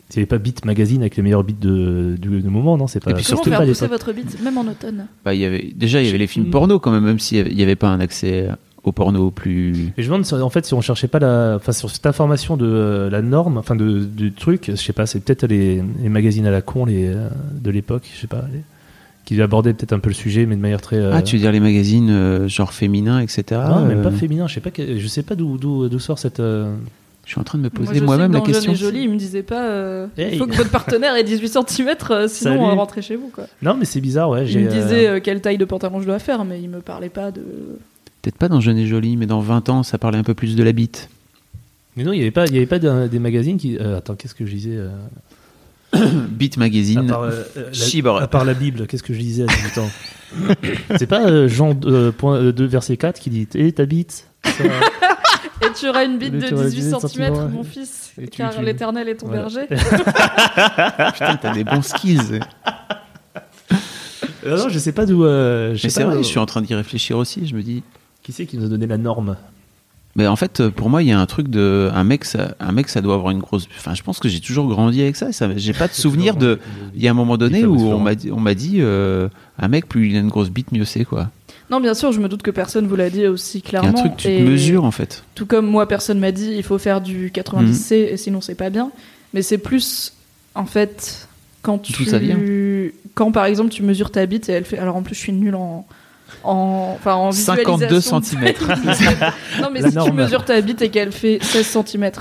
[0.10, 3.12] c'est pas Beat Magazine avec les meilleurs beats de, du, du moment, non C'est pas.
[3.12, 5.72] Et puis surtout faire pas pousser votre bite, même en automne Bah, il y avait,
[5.76, 6.52] déjà, il y avait les films Mm.
[6.52, 8.48] porno quand même, même s'il n'y avait pas un accès
[8.84, 9.92] au porno plus.
[9.98, 12.56] Et je me demande en fait si on cherchait pas la, enfin sur cette information
[12.56, 16.10] de euh, la norme, enfin de, du truc, je sais pas, c'est peut-être les, les
[16.10, 18.62] magazines à la con les euh, de l'époque, je sais pas, les-
[19.28, 20.96] qui abordaient peut-être un peu le sujet, mais de manière très.
[20.96, 23.44] euh, Ah, tu veux dire les magazines euh, genre féminins, etc.
[23.68, 24.48] non, même euh, pas féminin.
[24.48, 26.40] Je sais pas, que- je sais pas d'où d'où d'où sort cette.
[26.40, 26.74] euh,
[27.26, 28.74] Je suis en train de me poser moi-même la question.
[28.74, 30.38] Jeune et Jolie, il me disait pas euh, il Hey.
[30.38, 32.58] faut que votre partenaire ait 18 cm, sinon Salut.
[32.60, 33.28] euh, rentrez chez vous.
[33.28, 33.44] Quoi.
[33.62, 34.48] Non, mais c'est bizarre, ouais.
[34.50, 36.80] Il me euh, disait euh, quelle taille de pantalon je dois faire, mais il me
[36.80, 37.42] parlait pas de.
[38.22, 40.56] Peut-être pas dans Jeune et Jolie, mais dans 20 ans, ça parlait un peu plus
[40.56, 41.10] de la bite.
[41.98, 43.78] Mais non, il y avait pas, il y avait pas des magazines qui.
[43.78, 44.88] euh, attends, qu'est-ce que je disais euh,
[46.30, 47.08] Beat à Magazine.
[47.08, 47.72] part, euh, euh,
[48.04, 49.90] la- à part la Bible, qu'est-ce que je disais à 18 ans
[50.98, 52.14] C'est pas euh, Jean 2,
[52.66, 54.64] verset 4 qui dit Et ta bite ça-
[55.64, 58.28] Et tu auras une bite de tu auras 18 18 cm, centimètres, mon fils, Et
[58.28, 59.44] car tu- l'éternel est ton Voilà.
[59.44, 59.66] berger.
[59.68, 62.40] Putain, t'as des bons skills.
[64.46, 65.26] Euh, non, je sais pas d'où.
[65.26, 67.48] euh, je Mais sais c'est pas, vrai, euh, je suis en train d'y réfléchir aussi.
[67.48, 67.84] Je me dis.
[68.24, 69.36] Qui c'est qui nous a donné la norme?
[70.18, 71.92] Mais en fait, euh, pour moi, il y a un truc de.
[71.94, 73.68] Un mec, ça, un mec, ça doit avoir une grosse.
[73.78, 75.32] Enfin, je pense que j'ai toujours grandi avec ça.
[75.32, 76.60] ça j'ai pas de souvenir de.
[76.96, 79.68] Il y a un moment donné où on m'a dit, on m'a dit euh, un
[79.68, 81.30] mec, plus il a une grosse bite, mieux c'est, quoi.
[81.70, 83.70] Non, bien sûr, je me doute que personne vous l'a dit aussi Il y a
[83.70, 83.90] clairement.
[83.90, 85.24] un truc, tu et te mesures, en fait.
[85.36, 88.72] Tout comme moi, personne m'a dit il faut faire du 90C et sinon c'est pas
[88.72, 88.92] bien.
[89.36, 90.14] Mais c'est plus,
[90.56, 91.28] en fait,
[91.62, 92.06] quand tu.
[92.06, 92.40] Ça vient?
[93.14, 94.80] Quand par exemple tu mesures ta bite et elle fait.
[94.80, 95.86] Alors en plus, je suis nulle en.
[96.44, 98.10] En, enfin, en 52 visualisation.
[98.22, 98.68] centimètres.
[99.62, 102.12] non, mais La si tu mesures ta bite et qu'elle fait 16 cm,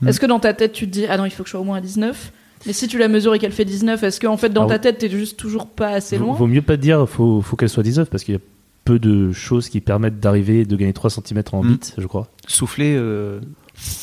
[0.00, 0.08] Hmm.
[0.08, 1.60] est-ce que dans ta tête tu te dis ah non, il faut que je sois
[1.60, 2.32] au moins à 19
[2.66, 4.70] Mais si tu la mesures et qu'elle fait 19, est-ce que en fait dans Ah
[4.70, 6.34] ta tête t'es juste toujours pas assez Vaut, loin?
[6.34, 8.40] vaut mieux pas te dire, faut, faut qu'elle soit 19 parce qu'il y a
[8.84, 11.68] peu de choses qui permettent d'arriver et de gagner 3 cm en Mm.
[11.68, 12.26] bits, je crois.
[12.48, 13.38] Souffler euh,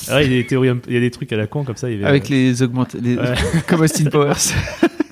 [0.10, 1.76] Ah il y a des théories, il y a des trucs à la con comme
[1.76, 1.90] ça.
[1.90, 2.94] il y avait- avec les augmentes.
[2.94, 3.34] les- Ouais.
[3.68, 4.36] comme Austin Powers.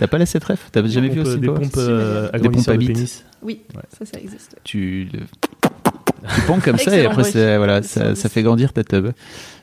[0.00, 2.68] T'as pas la cette ref T'as jamais vu pompes, Austin des pompes euh, Des pompes
[2.68, 3.22] à de pénis.
[3.42, 3.82] Oui, Ouais.
[3.96, 4.56] ça, ça existe.
[4.64, 5.20] tu le
[6.34, 9.08] tu ponds comme ça et après c'est- voilà, ça, ça fait grandir ta tub.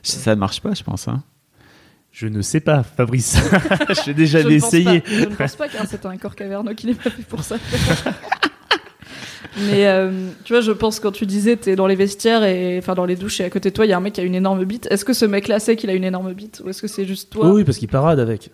[0.04, 1.08] Ça ne marche pas, je pense.
[1.08, 1.24] Hein.
[2.12, 3.36] Je ne sais pas, Fabrice.
[4.04, 5.00] J'ai déjà Je essayé.
[5.00, 5.08] pas.
[5.10, 7.56] Je ne pense pas car c'est un corps caverneux qui n'est pas fait pour ça.
[9.70, 12.94] Mais euh, tu vois, je pense quand tu disais t'es dans les vestiaires et enfin
[12.94, 14.24] dans les douches et à côté de toi il y a un mec qui a
[14.24, 14.86] une énorme bite.
[14.90, 17.30] Est-ce que ce mec-là sait qu'il a une énorme bite ou est-ce que c'est juste
[17.32, 18.50] toi oui, parce qu'il parade avec.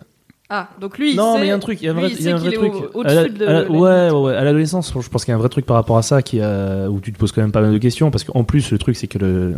[0.49, 1.91] Ah, donc lui il non, sait- mais il y a un truc, il y a
[1.91, 2.71] un vrai, il il y a un vrai truc.
[2.93, 5.31] au- À la- au-dessus de à la- ouais, ouais, ouais, à l'adolescence, je pense qu'il
[5.31, 7.41] y a un vrai truc par rapport à ça qui où tu te poses quand
[7.41, 9.55] même pas mal de questions parce qu'en plus le truc c'est que le,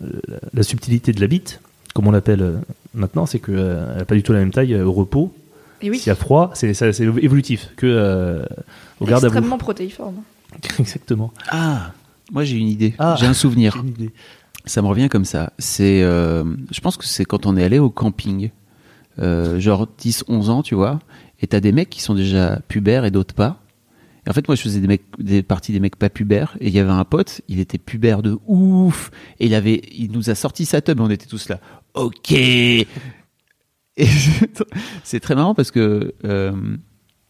[0.00, 1.60] la, la subtilité de la bite,
[1.94, 2.56] comme on l'appelle euh,
[2.94, 3.56] maintenant, c'est qu'elle
[3.96, 5.32] n'a pas du tout la même taille euh, au repos.
[5.82, 8.44] Et oui, S'il y a froid, c'est ça- c'est évolutif que euh,
[9.00, 10.16] au garde à extrêmement protéiforme.
[10.78, 11.32] Exactement.
[11.50, 11.92] Ah,
[12.32, 12.94] moi j'ai une idée.
[13.00, 13.16] Ah.
[13.18, 13.76] J'ai un souvenir.
[13.82, 14.10] Une idée.
[14.66, 15.52] Ça me revient comme ça.
[15.58, 18.50] C'est, euh, je pense que c'est quand on est allé au camping,
[19.20, 21.00] euh, genre 10, 11 ans, tu vois,
[21.40, 23.60] et t'as des mecs qui sont déjà pubères et d'autres pas.
[24.26, 26.68] Et en fait, moi, je faisais des mecs, des parties des mecs pas pubères, et
[26.68, 30.30] il y avait un pote, il était pubère de ouf, et il avait, il nous
[30.30, 31.60] a sorti sa tub, et on était tous là.
[31.94, 32.32] Ok.
[34.00, 34.06] Et
[35.02, 36.52] c'est très marrant parce que euh,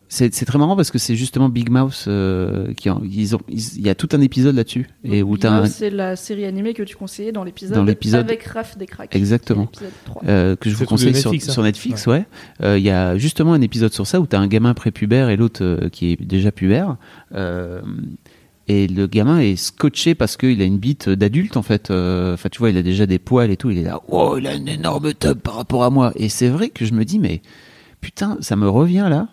[0.08, 3.40] c'est c'est très marrant parce que c'est justement Big Mouse euh, qui en- ils ont
[3.48, 6.72] ils- il y a tout un épisode là-dessus et où un, C'est la série animée
[6.74, 9.14] que tu conseillais dans l'épisode Dans l'épisode- avec Raph des Cracks.
[9.14, 9.62] Exactement.
[9.72, 10.22] L'épisode 3.
[10.26, 11.52] euh, que je vous conseille sur, Netflix, hein.
[11.52, 12.26] sur Netflix, ouais.
[12.62, 15.36] Euh, Il y a justement un épisode sur ça où t'as un gamin prépubère et
[15.36, 16.96] l'autre euh, qui est déjà pubère.
[17.34, 17.80] Euh,
[18.70, 21.90] et le gamin est scotché parce qu'il a une bite d'adulte en fait.
[21.90, 23.70] Euh, Enfin, tu vois, il a déjà des poils et tout.
[23.70, 26.12] Il est là, oh, il a une énorme tub par rapport à moi.
[26.16, 27.40] Et c'est vrai que je me dis, mais
[28.00, 29.28] putain, ça me revient là.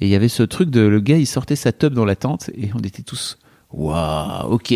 [0.00, 2.14] Et il y avait ce truc de le gars, il sortait sa tub dans la
[2.16, 3.36] tente et on était tous,
[3.72, 4.68] waouh, ok,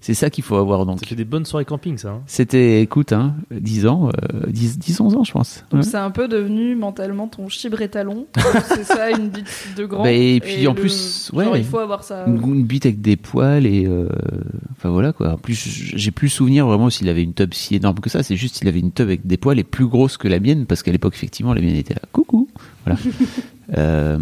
[0.00, 1.00] c'est ça qu'il faut avoir donc.
[1.00, 2.08] Ça fait des bonnes soirées camping, ça.
[2.12, 2.22] hein.
[2.26, 5.64] C'était, écoute, hein, 10 ans, euh, 10, 10, 11 ans, je pense.
[5.70, 5.86] Donc Ouais.
[5.86, 8.26] c'est un peu devenu mentalement ton chibre étalon.
[8.68, 10.02] c'est ça, une bite de grand.
[10.04, 11.60] Bah, et puis, en le- plus, genre, ouais.
[11.60, 12.24] il faut avoir ça.
[12.26, 13.84] Une, une bite avec des poils et.
[13.86, 14.08] euh,
[14.78, 15.34] Enfin voilà quoi.
[15.34, 15.54] En plus,
[15.94, 18.22] j'ai plus souvenir vraiment s'il avait une tub si énorme que ça.
[18.22, 20.64] C'est juste s'il avait une tub avec des poils et plus grosse que la mienne,
[20.64, 22.00] parce qu'à l'époque, effectivement, la mienne était là.
[22.12, 22.48] Coucou
[22.86, 22.98] Voilà.
[23.78, 24.18] Euh,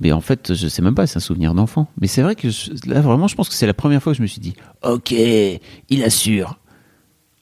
[0.00, 1.88] mais en fait, je sais même pas, c'est un souvenir d'enfant.
[2.00, 4.16] Mais c'est vrai que je- là, vraiment, je pense que c'est la première fois que
[4.18, 6.58] je me suis dit Ok, il assure.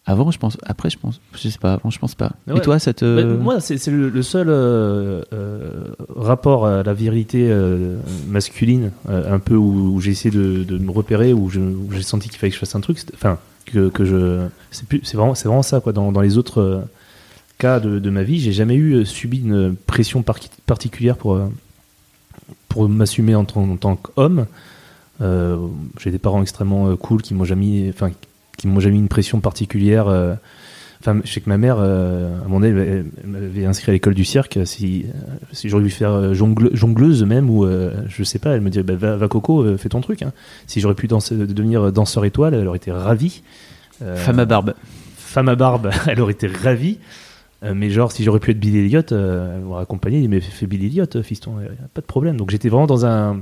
[0.06, 0.58] Avant, je pense.
[0.64, 1.18] Après, je pense.
[1.34, 2.32] Je sais pas, avant, je pense pas.
[2.46, 2.58] Ouais.
[2.58, 3.22] Et toi, ça te.
[3.22, 7.96] Bah, moi, c'est c'est le, le seul euh, euh, rapport à la virilité euh,
[8.28, 12.38] masculine, un peu où, où j'ai essayé de, de me repérer, où j'ai senti qu'il
[12.38, 12.98] fallait que je fasse un truc.
[13.14, 14.46] Enfin, que, que je.
[14.70, 15.94] C'est plus- c'est vraiment, c'est vraiment ça, quoi.
[15.94, 16.84] Dans, dans les autres
[17.56, 21.40] cas de, de ma vie, j'ai jamais eu subi une pression par- particulière pour,
[22.68, 24.46] pour m'assumer en, tant- en tant qu'homme.
[25.20, 25.56] Euh,
[26.00, 28.10] j'ai des parents extrêmement euh, cool qui m'ont jamais, enfin,
[28.56, 30.08] qui m'ont jamais mis une pression particulière.
[30.08, 30.34] euh,
[31.00, 33.92] Enfin, je sais que ma mère, à un moment donné, elle, elle m'avait inscrit à
[33.92, 34.58] l'école du cirque.
[34.64, 35.04] Si,
[35.52, 37.66] si j'aurais dû faire jongle- jongleuse même, ou
[38.08, 40.22] je sais pas, elle me dirait bah, va, va, Coco, fais ton truc.
[40.22, 40.32] hein.
[40.66, 43.42] Si j'aurais pu danser, devenir danseur étoile, elle aurait été ravie.
[44.14, 44.72] Femme à barbe.
[45.18, 46.98] femme à barbe, elle aurait été ravie.
[47.62, 50.20] Euh, mais genre, si j'aurais pu être Billy Elliot, euh, m'aurait accompagné.
[50.20, 51.56] Dit, mais fais Billy Elliot, euh, fiston,
[51.94, 52.36] pas de problème.
[52.36, 53.40] Donc j'étais vraiment dans un,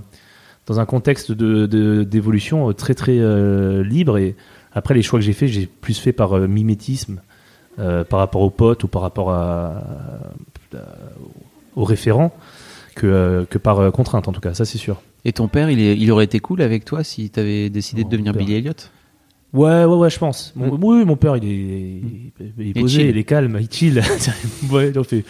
[0.66, 4.18] dans un contexte de, de- d'évolution euh, très très euh, libre.
[4.18, 4.36] Et
[4.72, 7.20] après, les choix que j'ai faits, j'ai plus fait par euh, mimétisme,
[7.78, 9.82] euh, par rapport aux potes ou par rapport à,
[10.74, 10.76] à-
[11.74, 12.32] aux référents,
[12.94, 15.00] que, que par contrainte en tout cas, ça c'est sûr.
[15.24, 18.08] Et ton père, il, est- il aurait été cool avec toi si t'avais décidé Oh,
[18.08, 18.34] de devenir.
[18.34, 18.72] Billy Elliot?
[19.52, 20.52] Ouais, ouais, ouais, je pense.
[20.56, 20.84] Mon- Mm.
[20.84, 22.00] Oui, mon père, il est,
[22.58, 23.10] il, posé, chill.
[23.10, 24.00] il est calme, il chill.
[24.70, 25.24] ouais, en fait.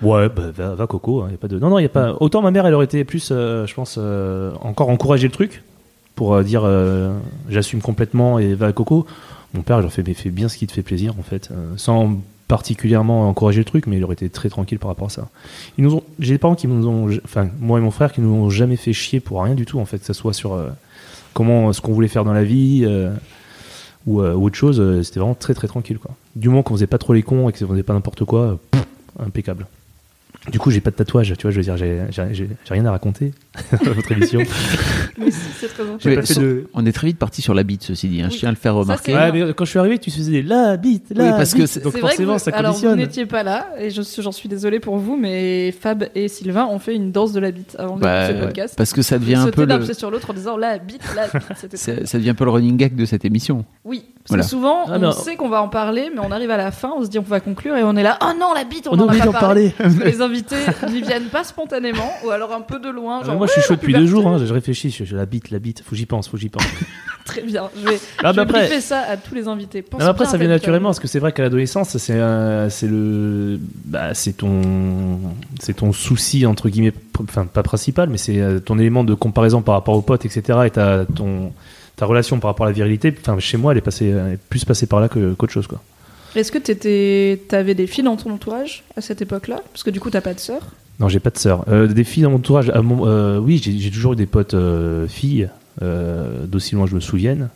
[0.00, 1.20] Ouais, bah, va, va, Coco.
[1.22, 1.58] hein, y a pas de.
[1.58, 2.16] Non, non, il y a pas.
[2.20, 5.62] Autant ma mère, elle aurait été plus, euh, je pense, euh, encore encourager le truc
[6.14, 6.68] pour euh, dire,
[7.48, 9.06] j'assume complètement et va Coco.
[9.54, 11.50] Mon père, il leur fait, mais fais bien ce qui te fait plaisir, en fait,
[11.76, 15.28] sans particulièrement encourager le truc, mais il aurait été très tranquille par rapport à ça.
[15.78, 18.20] Ils nous ont, j'ai des parents qui nous ont, enfin, moi et mon frère, qui
[18.22, 20.58] nous ont jamais fait chier pour rien du tout, en fait, que ce soit sur
[21.34, 22.86] comment, ce qu'on voulait faire dans la vie,
[24.06, 26.12] ou, euh, ou autre chose, euh, c'était vraiment très très tranquille, quoi.
[26.36, 28.78] Du moment qu'on faisait pas trop les cons et qu'on faisait pas n'importe quoi, euh,
[29.18, 29.66] impeccable.
[30.50, 33.32] Du coup, j'ai pas de tatouage, tu vois, je veux dire, j'ai, rien à raconter
[33.82, 34.40] votre émission.
[35.60, 37.62] C'est très J'ai Mais pas fait so- de- On est très vite parti sur la
[37.62, 38.22] bite, ceci dit.
[38.22, 38.34] hein, Oui.
[38.34, 39.12] Je tiens à le faire remarquer.
[39.12, 41.58] c'est- Ouais, mais quand je suis arrivé, tu faisais la bite, la Oui, parce que
[41.58, 41.66] bite.
[41.68, 42.98] c'est- donc que forcément, vous- ça alors vous conditionne.
[42.98, 46.66] n'étiez pas là et je suis- j'en suis désolée pour vous, mais Fab et Sylvain
[46.66, 48.74] ont fait une danse de la bite avant de Bah, faire ce podcast.
[48.76, 51.42] Parce que ça devient un peu le, sur l'autre en disant la bite, la bite.
[51.56, 53.64] C'était très ça, devient un peu le running gag de cette émission.
[53.84, 54.42] Oui, parce Voilà.
[54.44, 55.12] que souvent Ah, on non.
[55.12, 57.22] sait qu'on va en parler, mais on arrive à la fin, on se dit on
[57.22, 58.18] va conclure et on est là.
[58.22, 59.70] Oh non, la bite, on n'en a pas d'en parlé.
[59.76, 59.94] parler.
[59.98, 60.56] Que les invités
[60.88, 63.22] n'y viennent pas spontanément ou alors un peu de loin.
[63.24, 64.26] Genre, moi, je suis chaud depuis deux jours.
[64.28, 64.90] Hein, je réfléchis.
[64.90, 65.82] Je, je- la bite, la bite.
[65.82, 66.28] Faut que j'y pense.
[66.28, 66.62] Faut que j'y pense.
[67.24, 67.70] Très bien.
[67.80, 69.82] Je vais, Ah, je bah vais après- ça à tous les invités.
[69.82, 73.58] Pense après, ça vient naturellement parce que c'est vrai qu'à l'adolescence, c'est euh, c'est le,
[73.84, 74.60] bah, c'est ton,
[75.60, 79.62] c'est ton souci entre guillemets, enfin pas principal, mais c'est euh, ton élément de comparaison
[79.62, 80.60] par rapport aux potes, etc.
[80.66, 81.52] Et ta ton
[81.96, 83.14] ta relation par rapport à la virilité.
[83.20, 85.80] Enfin, chez moi, elle est passée, elle est plus passée par là qu'autre chose, quoi.
[86.34, 86.58] Est-ce que
[87.46, 89.60] t'avais des filles dans ton entourage à cette époque-là?
[89.72, 90.62] Parce que du coup, t'as pas de sœur.
[91.02, 91.64] Non, j'ai pas de sœur.
[91.68, 92.70] Euh, des filles dans mon entourage.
[92.70, 95.48] à mon- euh, oui, j'ai j'ai toujours eu des potes euh, filles,
[95.82, 97.50] euh, d'aussi loin que je me souvienne.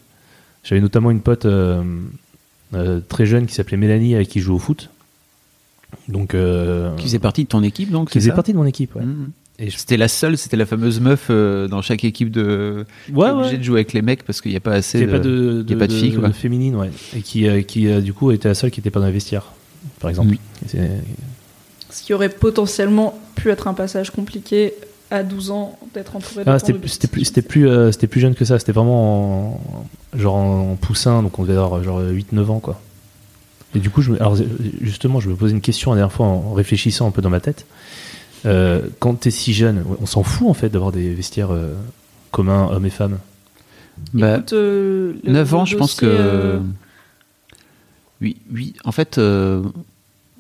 [0.65, 1.83] J'avais notamment une pote euh,
[2.75, 4.91] euh, très jeune qui s'appelait Mélanie, avec qui je joue au foot.
[6.09, 8.59] Donc, euh, Qui faisait partie de ton équipe, donc qui c'est faisait ça partie de
[8.59, 8.95] mon équipe.
[8.97, 9.05] Ouais.
[9.05, 9.31] Mhm.
[9.61, 12.85] Et je- C'était la seule, c'était la fameuse meuf euh, dans chaque équipe de.
[13.07, 13.59] qui Ouais, est obligée ouais.
[13.59, 14.99] de jouer avec les mecs parce qu'il n'y a pas assez.
[15.01, 16.33] Il n'y a de- pas de, il y a pas de filles, quoi.
[16.33, 16.91] féminine, ouais.
[17.17, 19.13] Et qui, euh, qui euh, du coup, était la seule qui n'était pas dans les
[19.13, 19.53] vestiaires,
[20.01, 20.31] par exemple.
[20.31, 20.41] Oui.
[20.65, 20.91] Et c'est-
[21.97, 24.75] Ce qui aurait potentiellement pu être un passage compliqué
[25.11, 28.07] à 12 ans d'être entouré de Ah, c'était de c'était plus, c'était plus, euh, c'était
[28.07, 28.59] plus jeune que ça.
[28.59, 29.61] C'était vraiment en,
[30.15, 32.81] genre en poussin, donc on devait avoir genre 8-9 ans, quoi.
[33.75, 34.37] Et du coup, je me- alors,
[34.83, 37.41] justement, je me posais une question la dernière fois en réfléchissant un peu dans ma
[37.41, 37.65] tête.
[38.45, 41.73] Euh, quand t'es si jeune, on s'en fout en fait d'avoir des vestiaires euh,
[42.31, 43.19] communs, hommes et femmes?
[44.13, 46.05] Bah, Écoute, euh, le- 9 ans, je pense que.
[46.07, 46.59] euh,
[48.21, 48.75] Oui, oui.
[48.85, 49.63] En fait, euh,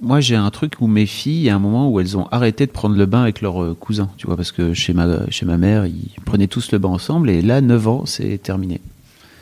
[0.03, 2.27] moi j'ai un truc où mes filles, il y a un moment où elles ont
[2.31, 5.29] arrêté de prendre le bain avec leurs euh, cousins, tu vois, parce que chez ma,
[5.31, 8.81] chez ma mère, ils prenaient tous le bain ensemble, et là, 9 ans, c'est terminé.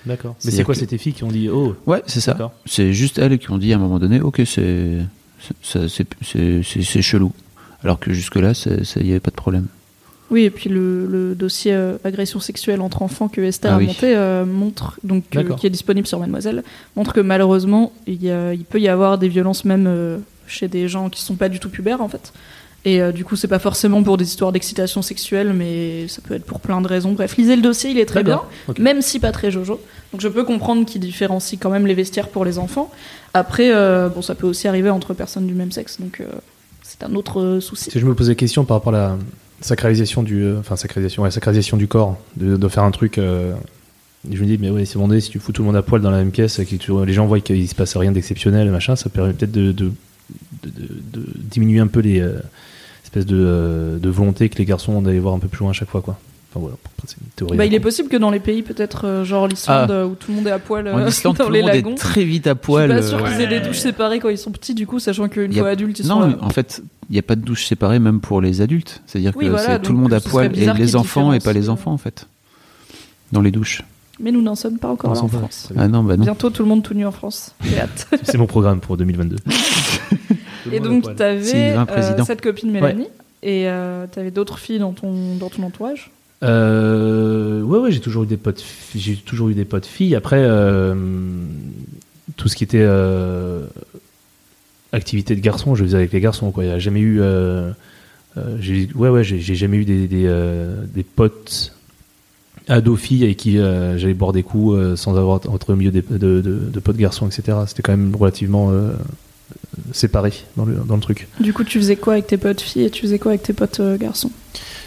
[0.06, 0.36] D'accord.
[0.44, 2.32] Mais c'est quoi que- C'était tes filles qui ont dit oh Ouais, c'est ça.
[2.32, 2.52] D'accord.
[2.66, 4.98] C'est juste elles qui ont dit à un moment donné, ok, c'est
[5.62, 7.32] c'est- c'est- c'est- c'est- c'est chelou.
[7.82, 9.66] Alors que jusque-là, c'est- ça y avait pas de problème.
[10.30, 13.78] Oui, et puis le, le dossier euh, agression sexuelle entre enfants que Esther Ah a
[13.78, 13.86] oui.
[13.86, 16.64] monté euh, montre, donc euh, qui est disponible sur Mademoiselle,
[16.96, 20.68] montre que malheureusement il, y a- il peut y avoir des violences même euh, chez
[20.68, 22.32] des gens qui sont pas du tout pubères en fait.
[22.86, 26.34] Et euh, du coup, c'est pas forcément pour des histoires d'excitation sexuelle, mais ça peut
[26.34, 27.12] être pour plein de raisons.
[27.12, 28.42] Bref, lisez le dossier, il est très bien,
[28.78, 29.80] même si pas très jojo.
[30.12, 32.90] Donc je peux comprendre qu'il différencie quand même les vestiaires pour les enfants.
[33.32, 36.26] Après, euh, bon, ça peut aussi arriver entre personnes du même sexe, donc euh,
[36.82, 37.90] c'est un autre souci.
[37.90, 39.16] Si je me posais la question par rapport à la
[39.62, 43.16] sacralisation du, enfin sacralisation, ouais, sacralisation du corps, de, de faire un truc.
[43.16, 46.02] je me dis mais ouais, c'est bon, si tu fous tout le monde à poil
[46.02, 48.70] dans la même pièce, et que tu- les gens voient qu'il se passe rien d'exceptionnel,
[48.70, 49.90] machin, ça permet peut-être de, de,
[50.62, 52.38] de- de- de diminuer un peu les euh,
[53.04, 55.70] espèces de, euh, de volonté que les garçons ont d'aller voir un peu plus loin
[55.70, 56.18] à chaque fois, quoi.
[56.50, 57.56] Enfin voilà, après, c'est une théorie.
[57.58, 60.30] Bah, il est possible que dans les pays peut-être euh, genre l'Islande euh, où tout
[60.30, 61.90] le monde est à poil En Islande, dans tout les le monde lagons.
[61.92, 62.88] est très vite à Je suis poil.
[62.90, 65.28] pas sûr euh, qu'ils aient des douches séparées quand ils sont petits, du coup, sachant
[65.28, 66.30] qu'une fois adultes, ils Non, sont.
[66.30, 69.02] euh, en fait, il n'y a pas de douche séparée même pour les adultes.
[69.06, 71.52] C'est-à-dire Oui, que voilà, c'est tout le monde à poil et les enfants et pas
[71.52, 72.28] les enfants en fait.
[73.32, 73.82] Dans les douches.
[74.20, 75.26] Mais nous n'en sommes pas encore là en.
[75.26, 75.70] France.
[75.76, 76.22] Ah non, bah non.
[76.22, 77.50] Bientôt tout le monde tout nu en France.
[77.64, 78.06] J'ai hâte.
[78.22, 79.36] C'est mon programme pour 2022.
[80.72, 83.08] Et donc, t'avais Sylvain, euh, cette copine Mélanie
[83.42, 86.10] et euh, t'avais d'autres filles dans ton, dans ton entourage?
[86.42, 88.64] Euh, ouais, ouais, j'ai toujours eu des potes,
[88.94, 90.14] j'ai toujours eu des potes filles.
[90.14, 90.94] Après, euh,
[92.36, 93.66] tout ce qui était euh,
[94.92, 96.50] activité de garçon, je le faisais avec les garçons.
[96.50, 96.64] Quoi.
[96.64, 97.70] Il y a jamais eu, euh,
[98.36, 101.72] euh, j'ai, ouais, ouais, j'ai, jamais eu des, des, euh, des potes
[102.68, 105.90] ados filles avec qui euh, j'allais boire des coups euh, sans avoir entre au milieu
[105.90, 107.58] des, de, de, de potes garçons, etc.
[107.66, 108.92] C'était quand même relativement euh,
[109.92, 111.28] séparé dans le, dans le truc.
[111.40, 113.52] Du coup, tu faisais quoi avec tes potes filles et tu faisais quoi avec tes
[113.52, 114.30] potes euh, garçons?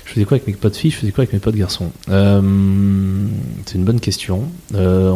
[0.05, 0.91] Je faisais quoi avec mes potes filles?
[0.91, 1.91] Je faisais quoi avec mes potes garçons?
[2.09, 2.41] Euh,
[3.65, 4.43] C'est une bonne question.
[4.73, 5.11] Euh,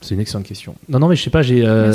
[0.00, 0.74] c'est une excellente question.
[0.88, 1.66] Non, non, mais je sais pas, j'ai.
[1.66, 1.92] euh,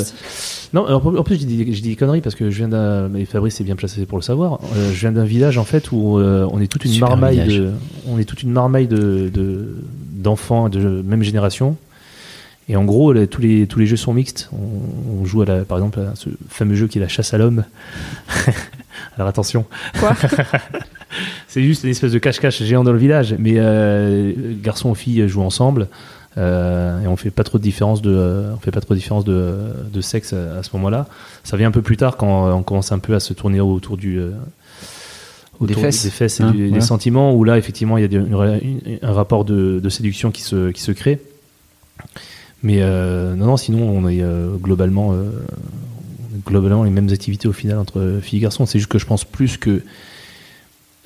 [0.74, 3.08] non, alors, en plus, je dis, je dis des conneries parce que je viens d'un.
[3.08, 4.60] Mais Fabrice est bien placé pour le savoir.
[4.76, 7.40] Euh, je viens d'un village, en fait, où euh, on est toute une Super marmaille
[7.40, 7.58] village.
[7.58, 7.70] de.
[8.08, 9.76] On est toute une marmaille de de-
[10.12, 11.76] d'enfants de, même génération.
[12.72, 14.48] Et en gros, là, tous, les, tous les jeux sont mixtes.
[14.54, 17.34] On, on joue, à la, par exemple, à ce fameux jeu qui est la chasse
[17.34, 17.64] à l'homme.
[19.16, 19.66] Alors attention.
[20.00, 20.16] Quoi?
[21.48, 23.36] C'est juste une espèce de cache-cache géant dans le village.
[23.38, 24.32] Mais euh,
[24.62, 25.88] garçons et filles jouent ensemble.
[26.38, 28.98] Euh, et on fait pas trop de différence de, euh, on fait pas trop de
[28.98, 29.54] différence de,
[29.92, 31.06] de sexe à, à ce moment-là.
[31.44, 33.98] Ça vient un peu plus tard quand on commence un peu à se tourner autour
[33.98, 34.30] du euh,
[35.60, 36.40] Des fesses.
[36.40, 36.70] et Hein, du- ouais.
[36.70, 39.88] des sentiments où là effectivement il y a des- une- une- un rapport de, de
[39.90, 41.20] séduction qui se, qui se crée.
[42.62, 45.30] Mais euh, non non sinon on est euh, globalement euh,
[46.46, 48.66] globalement les mêmes activités au final entre filles et garçons.
[48.66, 49.82] C'est juste que je pense plus que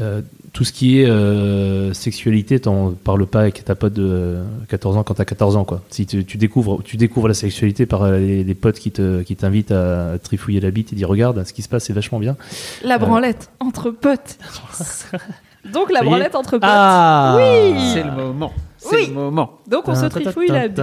[0.03, 0.21] euh,
[0.53, 4.99] tout ce qui est euh, sexualité, t'en parles pas avec ta pote de euh, 14
[4.99, 5.83] ans quand t'as 14 ans, quoi.
[5.89, 9.37] Si tu, tu découvres, tu découvres la sexualité par les, les potes qui te, qui
[9.37, 12.37] t'invitent à, trifouiller la bite et dire regarde, ce qui se passe, c'est vachement bien.
[12.85, 14.39] La branlette entre potes.
[15.73, 16.63] Donc la branlette entre potes.
[16.65, 17.75] Ah Oui.
[17.95, 18.53] C'est le moment.
[18.79, 19.07] C'est Oui.
[19.09, 19.59] le moment.
[19.69, 20.83] Donc on se trifouille la bite.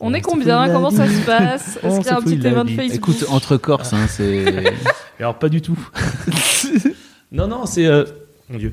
[0.00, 2.64] On est combien Comment ça se passe On Est-ce qu'il y a un petit événement
[2.64, 2.70] de.
[2.70, 4.74] Facebook Écoute, entre Corses, hein, c'est.
[5.18, 5.78] Alors pas du tout.
[7.32, 8.04] non non, c'est euh,
[8.48, 8.72] mon dieu.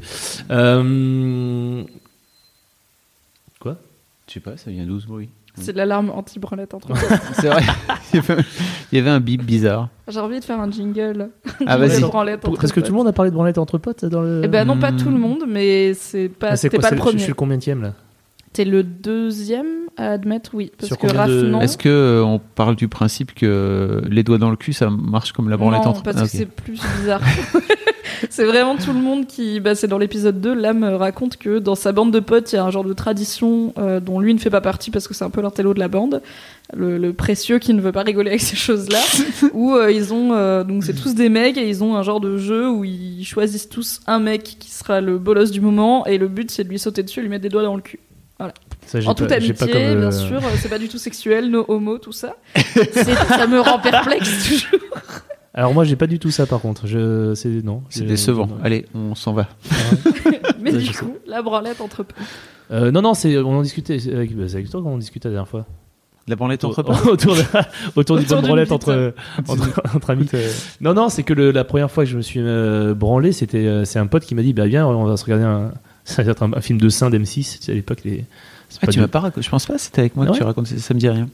[0.52, 1.84] Euh,
[3.60, 3.78] Quoi?
[4.28, 5.30] Je sais pas, ça vient d'où ce bruit?
[5.58, 7.00] C'est de l'alarme anti-branlette entre potes.
[7.40, 7.64] C'est vrai.
[8.14, 9.88] Il y avait- un bip bizarre.
[10.10, 11.30] J'ai envie de faire un jingle.
[11.66, 12.02] Ah, vas-y.
[12.02, 14.42] Parce que tout le monde a parlé de branlette entre potes dans le.
[14.44, 14.98] Eh ben non, pas Hmm.
[14.98, 17.28] tout le monde, mais c'est pas, Ah, quoi, pas le Je suis premier.
[17.28, 17.94] le combienième là?
[18.56, 19.66] T'es le deuxième
[19.98, 20.72] à admettre, oui.
[20.78, 21.60] Parce Sur que Raph, de- non.
[21.60, 25.34] Est-ce que euh, on parle du principe que les doigts dans le cul, ça marche
[25.34, 27.20] comme la branlette non, entre parce Ah, que c'est plus bizarre.
[28.30, 29.60] c'est vraiment tout le monde qui.
[29.60, 32.60] Bah, c'est dans l'épisode 2, Lame raconte que dans sa bande de potes, il y
[32.60, 35.26] a un genre de tradition euh, dont lui ne fait pas partie parce que c'est
[35.26, 36.22] un peu l'intello de la bande.
[36.74, 39.00] Le, le précieux qui ne veut pas rigoler avec ces choses-là.
[39.54, 40.32] où euh, ils ont.
[40.34, 43.26] euh, donc, c'est tous des mecs et ils ont un genre de jeu où ils
[43.26, 46.70] choisissent tous un mec qui sera le bolos du moment et le but c'est de
[46.70, 48.00] lui sauter dessus et lui mettre des doigts dans le cul.
[48.88, 50.98] Ça, En toute pas- amitié, pas comme, euh, bien sûr, euh, c'est pas du tout
[50.98, 52.36] sexuel, no homo, tout ça.
[52.94, 54.80] Ça me rend perplexe toujours.
[55.54, 56.86] Alors moi j'ai pas du tout ça par contre.
[56.86, 57.82] Je c'est non.
[57.90, 58.50] C'est décevant.
[58.60, 59.48] je- Allez, on s'en va.
[60.62, 61.00] Mais Ça, du je sais.
[61.00, 62.06] coup, la branlette entre.
[62.72, 65.30] Euh, non non c'est on en discutait c'est avec, bah, avec toi qu'on en discutait
[65.30, 65.66] la dernière fois.
[66.28, 67.42] La branlette entre autour, de,
[67.96, 69.14] autour d'une Autour d'une branlette entre,
[69.48, 70.28] entre, entre amis.
[70.82, 73.66] Non, non, c'est que le- la première fois que je me suis euh, branlé, c'était
[73.68, 75.72] euh, c'est un pote qui m'a dit bah viens, on va se regarder un,
[76.04, 77.60] ça va être un, un film de saint d'M6.
[77.60, 78.26] Tu sais, à l'époque, les.
[78.82, 79.42] Ah, tu du- m'as pas raconté.
[79.44, 79.78] Je pense pas.
[79.78, 80.68] C'était avec moi Ah que tu racontes.
[80.68, 81.28] Ça me dit rien.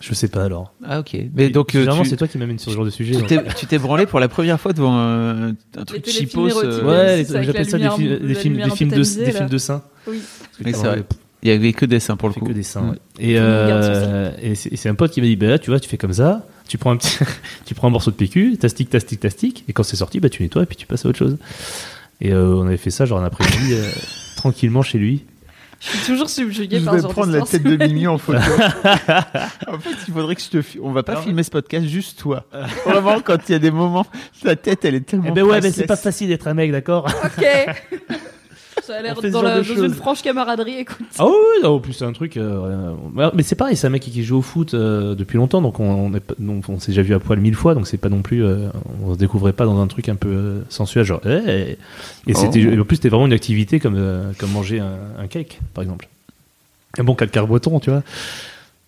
[0.00, 0.72] Je sais pas alors.
[0.84, 1.16] Ah ok.
[1.34, 3.14] Mais donc euh, généralement, tu- c'est toi qui m'amènes sur ce genre de sujet.
[3.56, 6.36] tu t'es- branlé pour la première fois devant un, un truc érotiques.
[6.36, 9.32] euh, Ouais, j'appelle ça des, lumière- films- la des films, lumière des films de, des
[9.32, 9.82] films de saints.
[10.08, 10.20] Oui.
[10.64, 11.04] C'est vrai.
[11.44, 12.46] Il y avait que des seins pour le coup.
[12.46, 12.90] que des seins.
[12.90, 12.96] Ouais.
[13.18, 15.96] Et, euh, et c'est un pote qui m'a dit bah là, tu vois, tu fais
[15.98, 17.18] comme ça, tu prends un petit,
[17.64, 20.42] tu prends un morceau de PQ, tastique, tastique, tastique, et quand c'est sorti, bah tu
[20.42, 21.38] nettoies et puis tu passes à autre chose.
[22.20, 23.88] Et euh, on avait fait ça genre un après-midi euh,
[24.36, 25.24] tranquillement chez lui.
[25.82, 27.62] Je suis toujours subjuguée par ce genre d'histoire.
[27.64, 28.38] de Mimi en photo.
[29.66, 30.78] en fait, il faudrait que je te.
[30.80, 32.46] On va pas Alors- filmer ce podcast, juste toi.
[32.86, 34.06] Vraiment, quand il y a des moments,
[34.44, 35.26] ta tête, elle est tellement.
[35.28, 37.06] Eh ben ouais, mais c'est pas facile d'être un mec, d'accord?
[37.24, 37.44] Ok.
[38.82, 41.06] Ça a l'air dans, genre la- dans une franche camaraderie, écoute.
[41.18, 42.36] Ah oui, en plus c'est un truc.
[42.36, 42.92] euh,
[43.32, 45.84] mais c'est pareil, c'est un mec qui joue au foot euh, depuis longtemps, donc on,
[45.88, 48.08] on, est pas- donc on s'est déjà vu à poil mille fois, donc c'est pas
[48.08, 48.68] non plus, euh,
[49.04, 51.20] on se découvrait pas dans un truc un peu euh, sensuel, genre.
[51.26, 51.78] et
[52.34, 52.80] c'était, Oh.
[52.80, 56.08] en plus c'était vraiment une activité comme euh, comme manger un, un cake, par exemple.
[56.98, 58.02] Un bon 4 quarts breton, tu vois.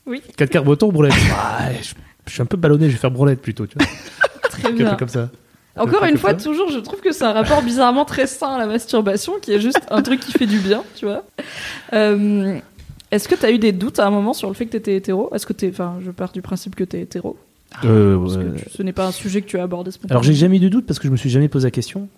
[0.06, 0.20] Oui.
[0.36, 1.14] 4 quarts breton, brulette.
[1.32, 1.94] Ah, je,
[2.26, 3.86] je suis un peu ballonné, je vais faire brulette plutôt, tu vois.
[4.50, 4.94] Très bien.
[4.96, 5.30] comme ça.
[5.76, 6.36] Encore une fois, ça.
[6.36, 9.60] toujours, je trouve que c'est un rapport bizarrement très sain à la masturbation, qui est
[9.60, 11.24] juste un truc qui fait du bien, tu vois.
[11.92, 12.58] Euh,
[13.10, 14.76] Est-ce que tu as eu des doutes à un moment sur le fait que tu
[14.76, 15.30] étais hétéro?
[15.34, 17.36] Est-ce que t'es, enfin, je pars du principe que tu es hétéro,
[17.84, 18.44] Euh, parce ouais.
[18.44, 20.12] que tu- ce n'est pas un sujet que tu as abordé spontanément.
[20.20, 22.08] Alors j'ai jamais eu de doute parce que je me suis jamais posé la question.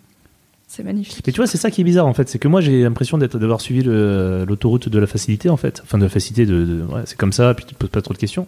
[0.69, 1.23] C'est magnifique.
[1.27, 3.16] Mais tu vois, c'est ça qui est bizarre en fait, c'est que moi j'ai l'impression
[3.19, 6.83] d'être d'avoir suivi l'autoroute de la facilité en fait, enfin de la facilité de, de-
[6.92, 8.47] ouais, c'est comme ça, puis tu te poses pas trop de questions.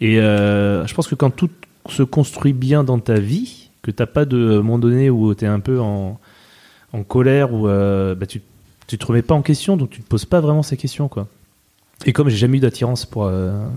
[0.00, 1.50] Et euh, je pense que quand tout
[1.88, 5.60] se construit bien dans ta vie, que t'as pas de moment donné où t'es un
[5.60, 6.18] peu en,
[7.08, 8.42] colère ou euh, bah, tu,
[8.86, 11.26] tu te remets pas en question, donc tu te poses pas vraiment ces questions quoi.
[12.04, 13.68] Et comme j'ai jamais eu d'attirance pour, euh,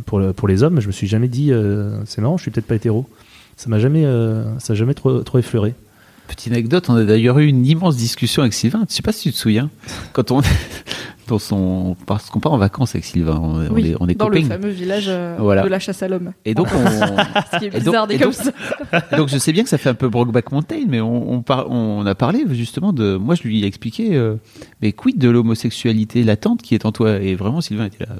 [0.47, 3.07] les hommes, je me suis jamais dit euh, c'est marrant, je suis peut-être pas hétéro.
[3.55, 4.03] Ça m'a jamais,
[4.59, 5.75] ça a jamais trop effleuré.
[6.27, 8.85] Petite anecdote, on a d'ailleurs eu une immense discussion avec Sylvain.
[8.89, 9.69] Je sais pas si tu te souviens.
[10.13, 10.41] Quand on.
[11.27, 11.95] Dans son...
[12.05, 13.39] Parce qu'on part en vacances avec Sylvain.
[13.41, 15.63] On, est, on est dans le fameux village euh, Voilà.
[15.63, 16.33] de la chasse à l'homme.
[16.45, 16.85] Et donc, on.
[16.85, 18.51] Ce qui est Et donc- bizarre comme ça.
[19.17, 21.71] Donc je sais bien que ça fait un peu Brokeback Mountain, mais on, on, par-
[21.71, 23.15] on a parlé justement de...
[23.15, 24.35] Moi je lui ai expliqué, euh,
[24.83, 27.13] mais quid de l'homosexualité latente qui est en toi?
[27.19, 28.17] Et vraiment Sylvain était là,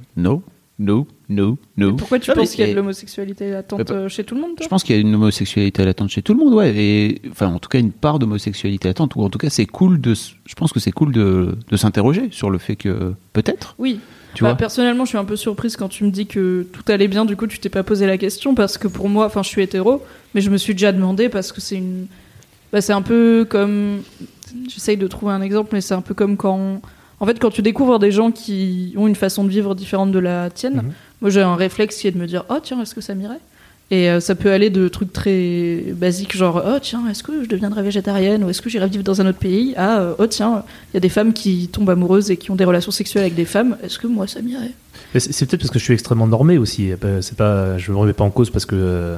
[0.77, 1.95] no, no, no, no.
[1.95, 4.35] Pourquoi tu Non, mais- penses qu'il y a de l'homosexualité latente Mais euh, chez tout
[4.35, 6.53] le monde, toi Je pense qu'il y a une homosexualité latente chez tout le monde,
[6.53, 6.73] ouais.
[6.75, 10.01] Et enfin, en tout cas, une part d'homosexualité latente, ou en tout cas, c'est cool
[10.01, 10.13] de.
[10.13, 13.99] Je pense que c'est cool de, de s'interroger sur le fait que peut-être, Oui.
[14.33, 14.57] tu Bah, vois.
[14.57, 17.23] personnellement, je suis un peu surprise quand tu me dis que tout allait bien.
[17.25, 19.61] Du coup, tu t'es pas posé la question parce que pour moi, enfin, je suis
[19.61, 22.07] hétéro, mais je me suis déjà demandé parce que c'est une.
[22.73, 24.01] Bah, c'est un peu comme.
[24.69, 26.81] J'essaye de trouver un exemple, mais c'est un peu comme quand
[27.19, 30.19] En fait, quand tu découvres des gens qui ont une façon de vivre différente de
[30.19, 30.91] la tienne, Mhm.
[31.21, 33.39] moi j'ai un réflexe qui est de me dire oh tiens est-ce que ça m'irait?
[33.91, 37.47] Et euh, ça peut aller de trucs très basiques genre oh tiens est-ce que je
[37.47, 39.75] deviendrai végétarienne ou est-ce que j'irai vivre dans un autre pays?
[39.77, 42.55] À euh, oh tiens il y a des femmes qui tombent amoureuses et qui ont
[42.55, 44.71] des relations sexuelles avec des femmes est-ce que moi ça m'irait?
[45.17, 46.89] C'est peut-être parce que je suis extrêmement normé aussi.
[47.21, 49.17] C'est pas, je me remets pas en cause parce que euh,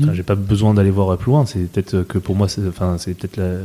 [0.00, 0.14] enfin, Mm.
[0.14, 1.44] j'ai pas besoin d'aller voir plus loin.
[1.46, 3.60] C'est peut-être que pour moi, c'est enfin, c'est peut-être la-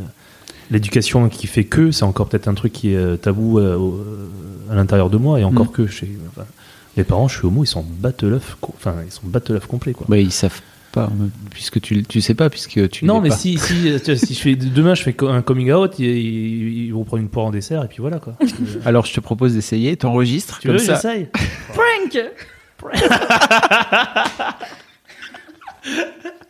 [0.71, 4.71] l'éducation qui fait que c'est encore peut-être un truc qui est euh, tabou euh, euh,
[4.71, 5.71] à l'intérieur de moi et encore Mm.
[5.71, 6.45] que chez enfin,
[6.97, 9.93] mes parents, je suis homo, ils sont battent l'œuf, enfin ils sont battent l'œuf complet
[9.93, 10.05] quoi.
[10.09, 11.09] Bah, ils savent pas,
[11.49, 13.05] puisque tu, tu sais pas, puisque tu.
[13.05, 13.35] non, mais pas.
[13.35, 16.05] si, si, si je fais demain, je fais un coming out, ils,
[16.85, 18.35] ils- vont prendre une poire en dessert et puis voilà quoi.
[18.85, 20.93] Alors, je te propose d'essayer, t'enregistres tu comme veux, ça.
[20.93, 21.29] j'essaye.
[21.73, 22.19] Prank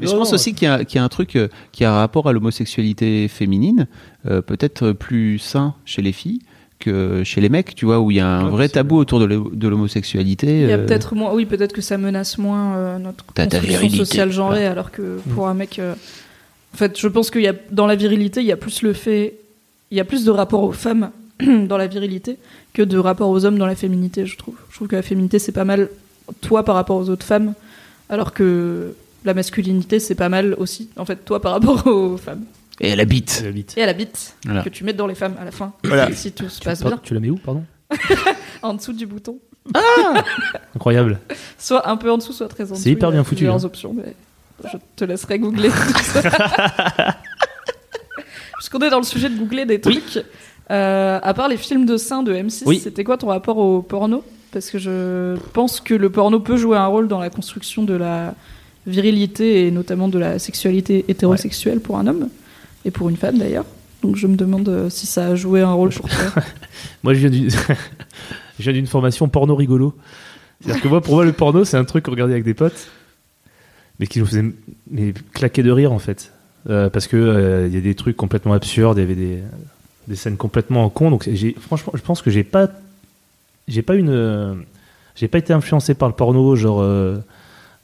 [0.00, 0.34] Mais je pense non.
[0.34, 3.28] aussi qu'il y, a- qu'il y a un truc euh, qui a rapport à l'homosexualité
[3.28, 3.86] féminine,
[4.28, 6.40] euh, peut-être plus sain chez les filles
[6.78, 8.96] que chez les mecs, tu vois, où il y a un Ouais, vrai c'est tabou
[8.96, 10.62] autour de l'ho- de l'homosexualité.
[10.62, 13.88] Il y a euh, peut-être moins, oui, peut-être que ça menace moins euh, notre construction
[13.90, 15.92] sociale genrée, alors que pour un mec, euh,
[16.72, 18.94] en fait, je pense qu'il y a dans la virilité, il y a plus le
[18.94, 19.34] fait,
[19.90, 21.10] il y a plus de rapport aux femmes
[21.68, 22.38] dans la virilité
[22.72, 24.54] que de rapport aux hommes dans la féminité, je trouve.
[24.70, 25.90] Je trouve que la féminité c'est pas mal
[26.40, 27.52] toi par rapport aux autres femmes,
[28.08, 32.44] alors que la masculinité c'est pas mal aussi, en fait, toi par rapport aux femmes.
[32.80, 33.42] Et elle habite.
[33.44, 33.74] La bite.
[33.76, 34.62] Et à la bite Voilà.
[34.62, 36.10] que tu mets dans les femmes à la fin, Voilà.
[36.12, 37.64] si tout se passe bien, tu la mets où, pardon
[38.62, 39.38] en dessous du bouton.
[40.74, 41.18] Incroyable.
[41.58, 42.82] Soit un peu en dessous, soit très en dessous.
[42.82, 43.64] C'est hyper Il y a bien foutu, Plusieurs hein.
[43.64, 44.14] options, mais
[44.72, 46.22] je te laisserai googler tout ça.
[48.58, 50.22] Puisqu'on est dans le sujet de googler des trucs,
[50.70, 52.78] euh, à part les films de seins de M6, Oui.
[52.82, 54.22] c'était quoi ton rapport au porno?
[54.52, 57.94] Parce que je pense que le porno peut jouer un rôle dans la construction de
[57.94, 58.34] la
[58.86, 62.28] virilité et notamment de la sexualité hétérosexuelle pour un homme
[62.84, 63.66] et pour une femme d'ailleurs.
[64.02, 66.42] Donc je me demande euh, si ça a joué un rôle pour toi.
[67.02, 69.94] Moi, je viens d'une, formation porno rigolo.
[70.60, 72.88] C'est-à-dire que moi, pour moi, le porno, c'est un truc qu'on regardait avec des potes,
[73.98, 74.44] mais qui nous faisait
[74.90, 76.32] mais, claquer de rire, en fait.
[76.68, 79.38] Euh, parce que euh, il y a des trucs complètement absurdes, il y avait des,
[80.10, 81.10] des scènes complètement con.
[81.10, 81.28] Donc,
[81.60, 82.68] franchement, je pense que j'ai pas,
[83.68, 84.54] j'ai pas une, euh,
[85.14, 87.18] j'ai pas été influencé par le porno, genre euh,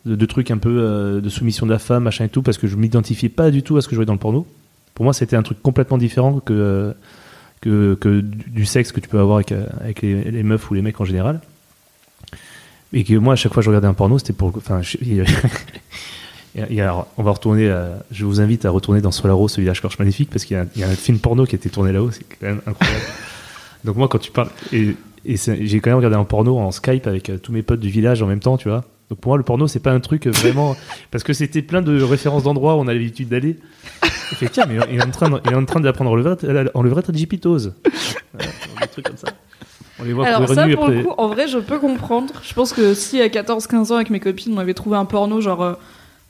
[0.06, 2.56] de, de trucs un peu euh, de soumission de la femme, machin et tout, parce
[2.58, 4.46] que je m'identifiais pas du tout à ce que je voyais dans le porno.
[4.94, 6.92] Pour moi, c'était un truc complètement différent que euh,
[7.60, 10.70] que, que du du sexe que tu peux avoir avec, euh, avec les, les meufs
[10.70, 11.40] ou les mecs en général.
[12.92, 14.52] Et que moi, à chaque fois que je regardais un porno, c'était pour.
[14.56, 15.24] Enfin, je- il y a-
[16.54, 17.68] il y a- il y a- on va retourner.
[17.68, 20.60] à- je vous invite à retourner dans Solaro, ce village corche magnifique, parce qu'il y,
[20.60, 22.46] a un- il y a un film porno qui a été tourné là-haut, c'est quand
[22.46, 23.04] même incroyable.
[23.84, 24.50] Donc, moi, quand tu parles.
[24.72, 27.80] Et, et j'ai quand même regardé un porno en Skype avec euh, tous mes potes
[27.80, 28.84] du village en même temps, tu vois.
[29.10, 30.76] Donc, pour moi, le porno, c'est pas un truc vraiment.
[31.10, 33.56] parce que c'était plein de références d'endroits où on a l'habitude d'aller.
[34.32, 36.16] Il fait, tiens, mais il est en train de, il est en train d'apprendre en
[36.16, 37.74] levrette, en levrette à Digipitose.
[38.32, 39.28] Voilà, des trucs comme ça.
[40.00, 41.02] On les voit Alors pour les ça, pour le après.
[41.04, 42.34] coup, en vrai, je peux comprendre.
[42.42, 45.40] Je pense que si à 14-15 ans, avec mes copines, on avait trouvé un porno,
[45.40, 45.74] genre euh,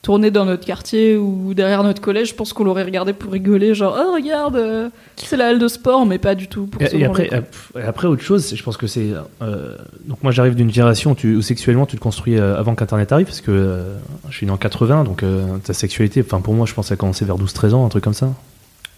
[0.06, 3.74] tourné dans notre quartier ou derrière notre collège, je pense qu'on l'aurait regardé pour rigoler,
[3.74, 6.94] genre oh regarde, euh, c'est la halle de sport, mais pas du tout pour se
[6.94, 7.28] Et, et après,
[7.76, 9.08] et après, autre chose, je pense que c'est.
[9.42, 9.74] euh,
[10.06, 13.10] donc, moi, j'arrive d'une génération où, tu- où sexuellement, tu te construis euh, avant qu'Internet
[13.10, 13.96] arrive, parce que euh,
[14.30, 15.24] je suis né en 80, donc
[15.64, 18.04] ta sexualité, enfin, pour moi, je pense ça a commencé vers 12-13 ans, un truc
[18.04, 18.32] comme ça.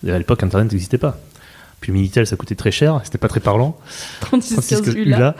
[0.06, 1.16] Et à l'époque, Internet n'existait pas.
[1.80, 3.76] Puis Minitel, ça coûtait très cher, c'était pas très parlant.
[4.20, 5.16] 36 36 15 ULA.
[5.16, 5.34] ULA.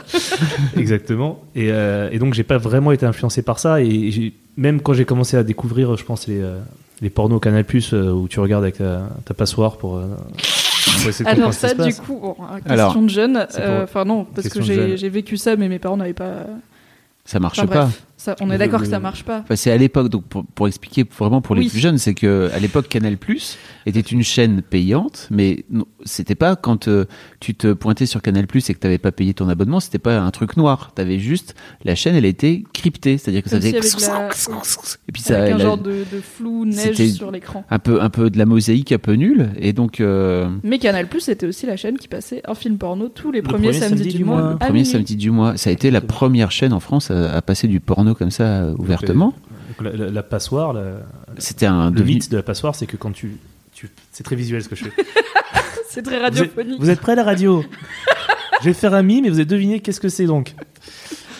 [0.77, 1.41] Exactement.
[1.55, 3.81] Et, euh, et donc, j'ai pas vraiment été influencé par ça.
[3.81, 6.59] Et même quand j'ai commencé à découvrir, je pense, les, euh,
[7.01, 10.07] les pornos Canal Plus euh, où tu regardes avec ta, ta passoire pour, euh,
[11.01, 11.99] pour essayer de Alors ça, du passe.
[11.99, 15.37] coup, bon, hein, question Alors, de jeune, euh, enfin non, parce que j'ai j'ai vécu
[15.37, 16.45] ça, mais mes parents n'avaient pas.
[17.25, 17.81] Ça marche Enfin, pas.
[17.85, 19.39] bref, ça, on est d'accord que ça marche pas.
[19.39, 21.69] Enfin, c'est à l'époque, donc pour, pour expliquer vraiment pour les Oui.
[21.69, 25.63] plus jeunes, c'est que à l'époque Canal Plus était une chaîne payante, mais
[26.03, 27.05] c'était pas quand euh,
[27.39, 30.19] tu te pointais sur Canal Plus et que t'avais pas payé ton abonnement, c'était pas
[30.19, 30.91] un truc noir.
[30.93, 31.55] T'avais juste
[31.85, 34.27] la chaîne, elle était cryptée, c'est-à-dire que ça faisait si avec la-
[35.07, 37.63] et puis ça, avec un elle a genre de, de flou neige sur l'écran.
[37.69, 41.07] un peu un peu de la mosaïque un peu nulle, et donc euh, Mais Canal
[41.07, 43.79] Plus c'était aussi la chaîne qui passait un film porno tous les Le premiers premier
[43.79, 44.41] samedis samedi du du mois.
[44.41, 44.51] mois.
[44.51, 44.85] le premier minuit.
[44.85, 47.79] samedi du mois, ça a été la première chaîne en France à, à passer du
[47.79, 49.33] porno comme ça euh, ouvertement.
[49.79, 50.99] Donc, la, la- la passoire, la-
[51.37, 53.37] C'était un le devenu- mythe de la passoire, c'est que quand tu,
[53.73, 54.91] tu c'est très visuel ce que je fais.
[55.91, 56.79] C'est très Vous êtes, radiophonique.
[56.79, 57.63] vous êtes prêts à la radio?
[58.61, 60.53] Je vais faire un mime et vous avez deviné qu'est-ce que c'est donc.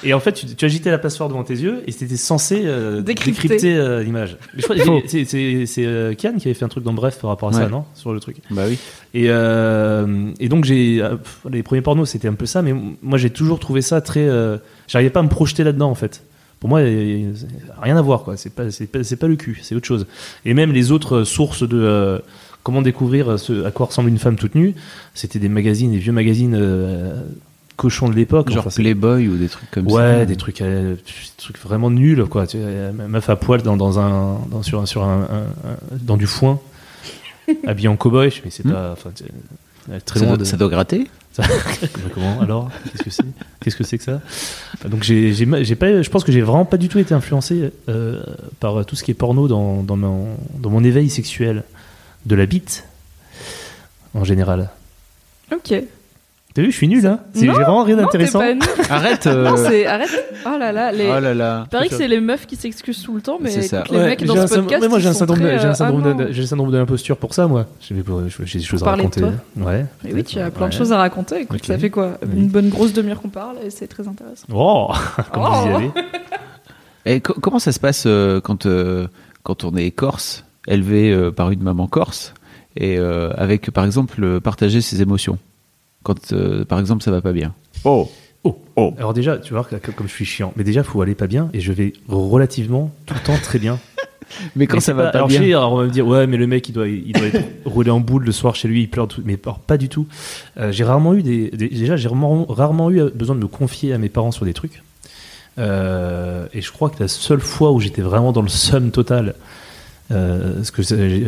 [0.04, 3.02] Et en fait, tu, tu agitais la passoire devant tes yeux et c'était censé euh,
[3.02, 3.44] Décrypter.
[3.48, 4.38] décrypter euh, l'image.
[4.56, 5.02] Mais je crois- Faux.
[5.06, 7.54] c'est- c'est c'est, euh, Kian qui avait fait un truc dans Bref par rapport à
[7.54, 7.86] ça, non?
[7.94, 8.38] Sur le truc.
[8.50, 8.80] Bah oui.
[9.14, 11.18] Et, euh, et donc j'ai euh,
[11.52, 12.74] les premiers pornos c'était un peu ça, mais
[13.04, 14.28] moi j'ai toujours trouvé ça très.
[14.28, 16.24] euh, J'arrivais pas à me projeter là-dedans en fait.
[16.60, 18.36] Pour moi, rien à voir quoi.
[18.38, 20.06] C'est pas c'est pas, c'est pas le cul, c'est autre chose.
[20.46, 22.20] Et même les autres euh, sources de euh,
[22.64, 24.76] comment découvrir ce, à quoi ressemble une femme toute nue.
[25.14, 27.22] C'était des magazines, des vieux magazines euh,
[27.78, 28.50] cochons de l'époque.
[28.52, 29.96] Genre Enfin, Playboy ou des trucs comme ça.
[29.96, 31.02] Ouais, des trucs, euh, des
[31.38, 32.46] trucs vraiment nuls, quoi.
[32.46, 35.70] Tu sais, euh, meuf à poil dans, dans un, dans, sur, un- sur un, un-
[35.70, 36.60] un- dans du foin,
[37.68, 38.42] habillé en cow-boy.
[38.44, 38.72] Mais c'est Hmm.
[38.74, 38.96] pas,
[39.92, 40.44] euh, très Ça loin doit, de.
[40.44, 41.08] ça doit gratter?
[42.14, 42.72] Comment alors?
[42.92, 43.24] Qu'est-ce que c'est?
[43.60, 44.22] Qu'est-ce que c'est que ça?
[44.86, 48.22] Donc j'ai, j'ai pas, je pense que j'ai vraiment pas du tout été influencé euh,
[48.60, 51.64] par tout ce qui est porno dans, dans, mon, dans mon éveil sexuel
[52.26, 52.86] de la bite
[54.14, 54.70] en général.
[55.52, 55.74] Ok.
[56.56, 58.40] T'as vu, je suis nul, hein C'est- J'ai vraiment rien Non, t'es d'intéressant.
[58.40, 58.64] pas nul.
[58.90, 60.10] Arrête euh, Non, c'est arrête.
[60.48, 61.06] Oh là là, les.
[61.06, 63.52] Oh là là Il paraît que c'est les meufs qui s'excusent tout le temps, mais
[63.52, 63.84] C'est ça.
[63.92, 64.82] les Ouais, mecs j'ai dans un ce syndrome- podcast.
[64.82, 66.14] mais moi j'ai un ils sont syndrome, de, très, j'ai un euh, syndrome, ah de,
[66.24, 66.28] non.
[66.32, 67.66] j'ai le syndrome de l'imposture pour ça, moi.
[67.82, 67.96] J'ai
[68.46, 69.22] j'ai des choses à parler de raconter.
[69.22, 69.66] toi?
[69.68, 69.86] Ouais.
[70.04, 71.42] Mais oui, tu as plein de choses à raconter.
[71.42, 72.18] Écoute, ça fait quoi?
[72.24, 72.30] Oui.
[72.42, 74.48] Une bonne grosse demi-heure qu'on parle et c'est très intéressant.
[74.52, 74.92] Oh,
[75.32, 75.52] comme Oh.
[75.62, 75.92] vous y allez.
[77.06, 79.08] Et co- comment ça se passe euh, quand, euh,
[79.44, 82.34] quand on est corse, élevé euh, par une maman corse,
[82.76, 85.38] et euh, avec, par exemple, euh, partager ses émotions?
[86.04, 87.54] Quand, euh, par exemple, ça va pas bien.
[87.84, 88.10] Oh
[88.46, 88.94] Oh, oh.
[88.98, 91.50] Alors déjà, tu vois, que- comme je suis chiant, mais déjà, faut aller pas bien,
[91.54, 93.78] et je vais relativement tout le temps très bien.
[94.56, 96.28] Mais quand Mais ça va pas, alors, bien sais, alors on va me dire, ouais,
[96.28, 98.84] mais le mec, il doit, il doit être roulé en boule le soir chez lui,
[98.84, 99.22] il pleure tout.
[99.26, 100.06] Mais alors, pas du tout.
[100.58, 103.92] Euh, j'ai rarement eu des, des- déjà, j'ai rarement, rarement eu besoin de me confier
[103.92, 104.84] à mes parents sur des trucs.
[105.58, 109.34] Euh, et je crois que la seule fois où j'étais vraiment dans le seum total,
[110.12, 110.62] euh,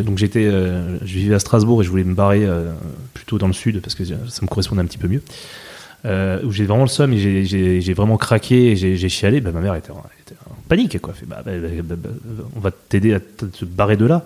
[0.03, 2.71] donc j'étais, euh, je vivais à Strasbourg et je voulais me barrer euh,
[3.13, 5.21] plutôt dans le sud parce que ça me correspondait un petit peu mieux.
[6.03, 9.75] Où j'ai vraiment le seum et j'ai- vraiment craqué et j'ai chialé, bah, ma mère
[9.75, 10.03] était, en-
[10.67, 11.13] panique quoi.
[11.13, 11.51] Fait, bah, bah,
[11.95, 12.09] bah,
[12.55, 14.25] on va t'aider à te barrer de là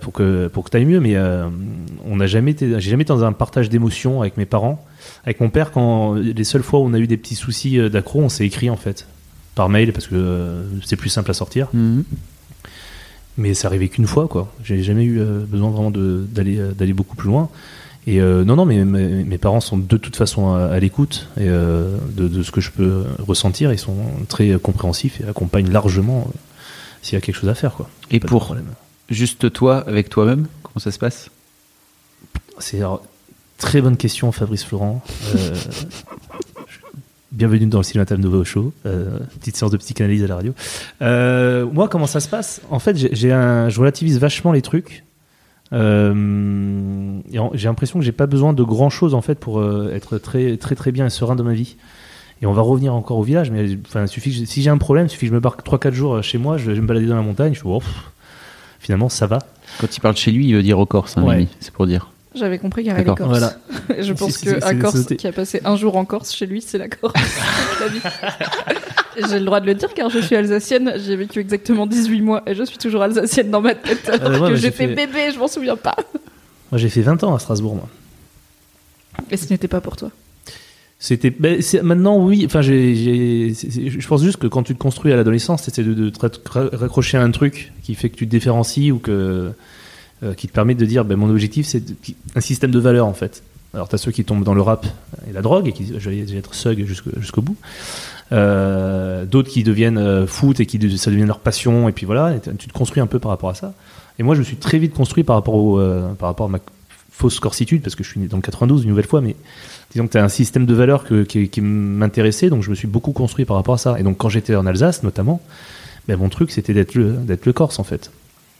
[0.00, 1.00] pour que pour que t'ailles mieux.
[1.00, 1.16] Mais
[2.04, 4.86] on n'a jamais j'ai jamais été dans un partage d'émotions avec mes parents,
[5.24, 5.72] avec mon père.
[5.72, 8.70] Quand les seules fois où on a eu des petits soucis d'accro, on s'est écrit
[8.70, 9.08] en fait
[9.56, 11.66] par mail parce que c'est plus simple à sortir.
[11.74, 12.04] Mhm.
[13.38, 14.52] Mais c'est arrivé qu'une fois, quoi.
[14.64, 17.50] J'ai jamais eu euh, besoin vraiment d'aller euh, d'aller beaucoup plus loin.
[18.06, 21.28] Et euh, non, non, mais mes, mes parents sont de toute façon à, à l'écoute
[21.38, 23.72] euh, de, de ce que je peux ressentir.
[23.72, 23.96] Ils sont
[24.28, 26.38] très compréhensifs et accompagnent largement euh,
[27.02, 27.90] s'il y a quelque chose à faire, quoi.
[28.10, 28.56] Et Pas pour
[29.10, 31.30] juste toi, avec toi-même, comment ça se passe?
[32.58, 32.80] C'est
[33.58, 35.02] très bonne question, Fabrice Florent.
[37.36, 40.54] Bienvenue dans le Cinématal Nouveau Show, euh, petite séance de psychanalyse à la radio.
[41.02, 42.62] Euh, moi, comment ça se passe?
[42.70, 45.04] En fait, j'ai- un, je relativise vachement les trucs.
[45.74, 47.18] Euh,
[47.52, 49.62] j'ai l'impression que j'ai pas besoin de grand chose en fait pour
[49.92, 51.76] être très très très bien et serein dans ma vie.
[52.40, 55.04] Et on va revenir encore au village, mais enfin, suffit que si j'ai un problème,
[55.06, 57.16] il suffit que je me barre 3-4 jours chez moi, je vais me balader dans
[57.16, 58.10] la montagne, je oh, pff,
[58.80, 59.40] finalement ça va.
[59.78, 61.46] Quand il parle de chez lui, il veut dire au Corse, hein, Ouais.
[61.60, 62.10] C'est pour dire.
[62.36, 63.14] J'avais compris qu'il y avait les.
[63.14, 63.28] Corses.
[63.28, 63.54] Voilà.
[63.98, 66.88] Je pense qu'un Corse qui a passé un jour en Corse, chez lui, c'est la
[66.88, 67.14] Corse.
[69.30, 72.42] J'ai le droit de le dire car je suis alsacienne, j'ai vécu exactement 18 mois
[72.46, 74.06] et je suis toujours alsacienne dans ma tête.
[74.10, 75.96] Alors que mais j'ai j'étais fait- bébé, je m'en souviens pas.
[76.70, 77.88] Moi j'ai fait 20 ans à Strasbourg, moi.
[79.30, 80.10] Et ce n'était pas pour toi.
[80.98, 85.16] C'était ben, maintenant oui enfin j'ai je pense juste que quand tu te construis à
[85.16, 86.18] l'adolescence c'est de, de te
[86.48, 89.52] ra- raccrocher à un truc qui fait que tu te différencies ou que
[90.22, 91.82] euh, qui te permet de dire ben, mon objectif c'est
[92.34, 93.42] un système de valeurs en fait
[93.74, 94.86] alors t'as ceux qui tombent dans le rap
[95.28, 97.56] et la drogue et qui disent être thug jusqu'au bout
[98.32, 102.34] Euh, d'autres qui deviennent euh, foot et qui ça devient leur passion et puis voilà
[102.58, 103.72] tu te construis un peu par rapport à ça
[104.18, 105.80] et moi je me suis très vite construit par rapport
[106.18, 106.58] par rapport à ma
[107.12, 109.36] fausse corsitude parce que je suis né dans le 92 une nouvelle fois mais
[109.90, 113.12] disons que tu as un système de valeurs qui, m'intéressait, donc je me suis beaucoup
[113.12, 113.98] construit par rapport à ça.
[113.98, 115.40] Et donc quand j'étais en Alsace notamment,
[116.08, 118.10] ben, mon truc c'était d'être le, d'être le Corse en fait.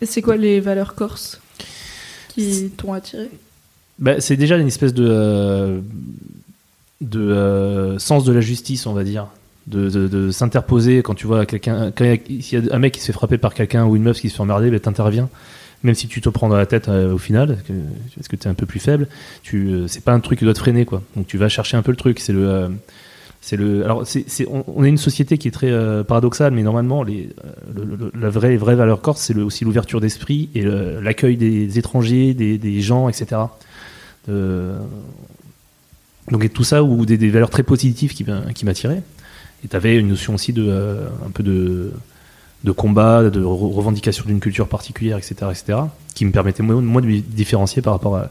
[0.02, 1.40] C'est quoi les valeurs corses?
[2.36, 3.30] Qui t'ont attiré
[3.98, 5.80] Ben, c'est déjà une espèce de, euh,
[7.14, 9.26] euh, sens de la justice, on va dire.
[9.66, 13.12] De, s'interposer quand tu vois quelqu'un, quand il y a- un mec qui se fait
[13.12, 15.28] frapper par quelqu'un ou une meuf qui se fait emmerder, ben, t'interviens.
[15.82, 17.58] Même si tu te prends dans la tête euh, au final,
[18.16, 19.08] parce que tu es un peu plus faible,
[19.42, 21.02] tu, c'est pas un truc qui doit te freiner quoi.
[21.16, 22.20] Donc tu vas chercher un peu le truc.
[22.20, 22.70] C'est le,
[23.40, 23.84] c'est le.
[23.84, 24.04] Alors
[24.66, 28.74] on, est une société qui est très euh, paradoxale, mais normalement euh, la vraie vraie
[28.74, 33.42] valeur corse, c'est aussi l'ouverture d'esprit et l'accueil des étrangers, des, gens, etc.
[34.28, 34.78] Euh,
[36.30, 39.02] donc et tout ça ou des, des valeurs très positives qui, qui m'attiraient.
[39.64, 40.68] Et tu avais une notion aussi de
[41.24, 41.92] un peu de
[42.64, 45.78] de combat, de re- revendication d'une culture particulière, etc., etc.,
[46.14, 48.28] qui me permettait moi, moi de me différencier par rapport à,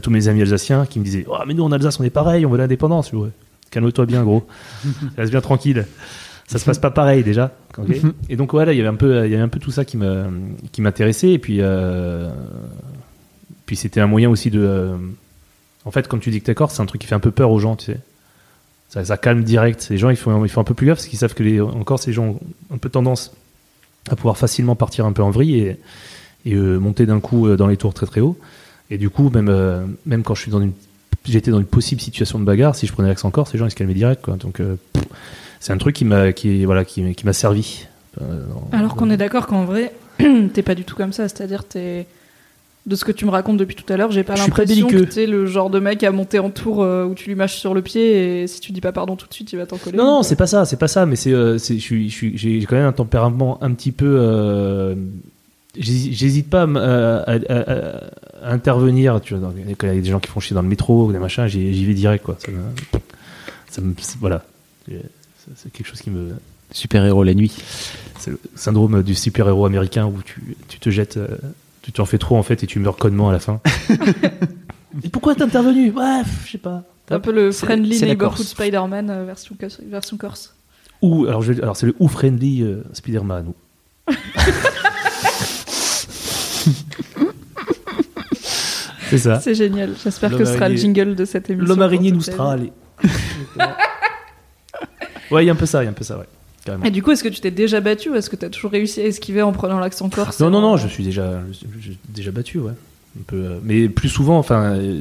[0.00, 2.44] tous mes amis alsaciens qui me disaient oh, mais nous en Alsace on est pareil,
[2.46, 3.12] on veut l'indépendance.
[3.12, 3.30] Ouais,
[3.70, 4.46] Calme-toi bien, gros.
[5.16, 5.86] Reste bien tranquille.
[6.50, 7.52] Ça se passe pas pareil déjà.
[7.78, 7.96] ok
[8.28, 9.84] et donc voilà, il y avait un peu, il y avait un peu tout ça
[9.84, 10.24] qui me,
[10.72, 11.30] qui m'intéressait.
[11.30, 12.28] Et puis, euh,
[13.66, 14.60] puis c'était un moyen aussi de.
[14.60, 14.96] euh,
[15.84, 17.30] en fait, comme tu dis que t'es corse, c'est un truc qui fait un peu
[17.30, 18.00] peur aux gens, tu sais.
[18.88, 19.86] Ça, ça calme direct.
[19.90, 21.60] Les gens, ils font, ils font un peu plus gaffe parce qu'ils savent que les,
[21.60, 22.40] en Corse, les gens ont
[22.74, 23.32] un peu tendance
[24.10, 25.76] à pouvoir facilement partir un peu en vrille et,
[26.46, 28.36] et euh, monter d'un coup dans les tours très très haut.
[28.90, 30.72] Et du coup, même, même quand je suis dans une,
[31.24, 33.70] j'étais dans une possible situation de bagarre, si je prenais l'accent corse, les gens ils
[33.70, 34.36] se calmaient direct, quoi.
[34.36, 34.76] Donc, euh,
[35.60, 37.86] c'est un truc qui m'a, qui, voilà, qui, qui m'a servi.
[38.20, 39.92] euh, Alors qu'on est d'accord qu'en vrai,
[40.54, 41.28] t'es pas du tout comme ça.
[41.28, 42.06] C'est-à-dire, t'es.
[42.86, 45.26] De ce que tu me racontes depuis tout à l'heure, j'ai pas l'impression que t'es
[45.26, 47.82] le genre de mec à monter en tour euh, où tu lui mâches sur le
[47.82, 49.98] pied et si tu dis pas pardon tout de suite, il va t'en coller.
[49.98, 52.92] Non, non, c'est pas ça, c'est pas ça, mais c'est, euh, j'ai quand même un
[52.92, 54.16] tempérament un petit peu.
[54.18, 54.94] euh,
[55.78, 58.00] J'hésite pas à, m- à- à- à-
[58.42, 59.20] à intervenir.
[59.20, 61.12] Tu vois, quand il y a des gens qui font chier dans le métro ou
[61.12, 62.36] des machins, j'y, vais direct, quoi.
[62.40, 62.58] Ça me,
[63.70, 64.44] ça me- c'est- voilà,
[64.88, 66.30] c'est quelque chose qui me.
[66.72, 67.52] Super héros la nuit.
[68.18, 71.26] C'est le syndrome du super-héros américain où tu, tu te jettes, euh,
[71.82, 73.60] tu t'en fais trop en fait et tu meurs connement à la fin.
[75.02, 75.90] et pourquoi t'es intervenu?
[75.90, 76.84] Ouais, pff, je sais pas.
[77.08, 78.46] C'est un peu le friendly neighborhood.
[78.46, 80.54] Spider-Man euh, version, corse- version corse.
[81.02, 83.52] Ou alors, je alors c'est le ou friendly euh, Spider-Man.
[89.10, 89.40] C'est ça.
[89.40, 89.90] C'est génial.
[90.02, 91.68] J'espère que ce sera le jingle de cette émission.
[91.68, 92.72] L'homme araignée nous sera allé.
[95.30, 96.24] ouais, il y a un peu ça, il y a un peu ça, ouais.
[96.64, 96.84] Carrément.
[96.84, 99.00] Et du coup, est-ce que tu t'es déjà battu ou est-ce que t'as toujours réussi
[99.00, 101.52] à esquiver en prenant l'accent corse Non, et non, en- non, je suis déjà, je
[101.54, 102.72] suis- je suis déjà battu, ouais.
[103.18, 105.00] Un peu, euh, mais plus souvent, enfin, euh,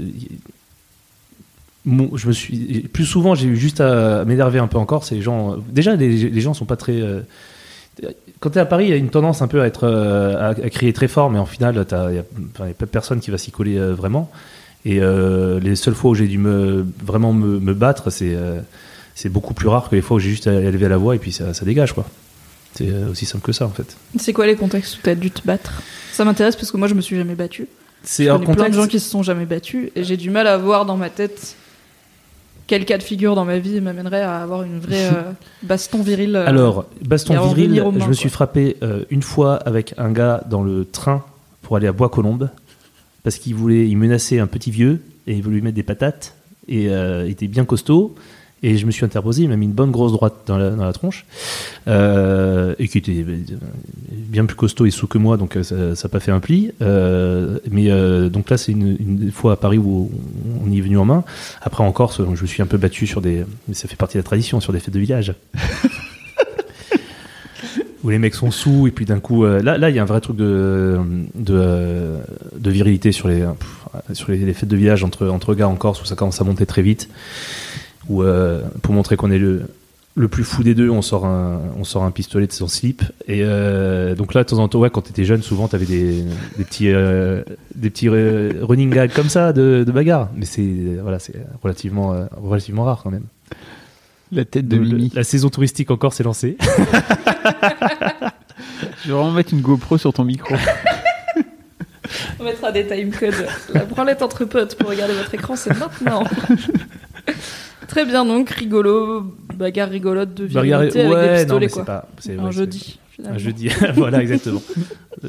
[1.86, 5.04] mon- je me suis, plus souvent, j'ai eu juste à m'énerver un peu encore.
[5.04, 7.02] C'est les gens, déjà, les, les gens sont pas très.
[7.02, 7.22] euh,
[8.40, 10.48] quand t'es à Paris, il y a une tendance un peu à être, euh, à,
[10.50, 13.38] à crier très fort, mais en final, il y a, a pas personne qui va
[13.38, 14.32] s'y coller euh, vraiment.
[14.86, 18.62] Et euh, les seules fois où j'ai dû me vraiment me, me battre, c'est euh,
[19.26, 21.32] beaucoup plus rare que les fois où j'ai juste à élever la voix et puis
[21.32, 22.06] ça, ça dégage, quoi.
[22.76, 23.98] C'est aussi simple que ça, en fait.
[24.18, 25.82] C'est quoi les contextes où t'as dû te battre?
[26.14, 27.68] Ça m'intéresse parce que moi, je me suis jamais battu.
[28.04, 28.80] C'est un connais plein de contexte.
[28.82, 31.56] gens qui se sont jamais battus et j'ai du mal à voir dans ma tête
[32.70, 35.32] quel cas de figure dans ma vie m'amènerait à avoir une vraie euh,
[35.64, 36.36] baston viril.
[36.36, 38.46] euh, Alors, baston viril, mains, je me suis quoi.
[38.46, 41.26] frappé euh, une fois avec un gars dans le train
[41.64, 42.52] pour aller à Bois-Colombes
[43.24, 46.36] parce qu'il voulait, il menaçait un petit vieux et il voulait lui mettre des patates
[46.68, 48.14] et il était bien costaud.
[48.62, 50.84] Et je me suis interposé, il m'a mis une bonne grosse droite dans la, dans
[50.84, 51.26] la tronche,
[51.88, 53.38] euh, et qui était euh,
[54.12, 56.72] bien plus costaud et sous que moi, donc euh, ça n'a pas fait un pli.
[56.82, 60.12] Euh, mais euh, donc là, c'est une, une fois à Paris où
[60.66, 61.24] on y est venu en main.
[61.62, 64.18] Après en Corse, je me suis un peu battu sur des, mais ça fait partie
[64.18, 65.34] de la tradition, sur des fêtes de village
[68.04, 70.02] où les mecs sont sous et puis d'un coup euh, là là il y a
[70.02, 70.98] un vrai truc de
[71.36, 72.16] de,
[72.58, 73.44] de virilité sur les
[74.14, 76.46] sur les, les fêtes de village entre entre gars en Corse où ça commence à
[76.46, 77.10] monter très vite
[78.10, 79.64] où euh, pour montrer qu'on est le
[80.16, 83.04] le plus fou des deux, on sort un, on sort un pistolet de son slip.
[83.28, 86.24] Et euh, donc là, de temps en temps, ouais, quand t'étais jeune, souvent t'avais des,
[86.58, 87.42] des petits, euh,
[87.76, 90.28] des petits euh, running gags comme ça de, de bagarre.
[90.36, 93.24] Mais c'est, voilà, c'est relativement, euh, relativement rare quand même.
[94.34, 95.12] La tête de Le- Mimi.
[95.16, 96.58] la saison touristique encore s'est lancée.
[99.04, 100.54] Je vais vraiment mettre une GoPro sur ton micro.
[102.40, 103.48] On mettra des timecodes.
[103.74, 106.24] La branlette entre potes pour regarder votre écran, c'est maintenant.
[107.90, 111.72] Très bien, donc rigolo, bagarre rigolote de Bagarre- virilité avec des ouais, non, pistolets, mais
[111.72, 111.82] quoi.
[111.82, 113.00] c'est pas, c'est, Un ouais, c'est- jeudi.
[113.12, 113.36] finalement.
[113.36, 114.62] Un jeudi, voilà, exactement.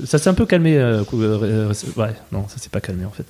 [0.04, 0.78] ça s'est un peu calmé.
[0.78, 3.24] euh, cou- euh, euh, ouais, non, ça s'est pas calmé en fait.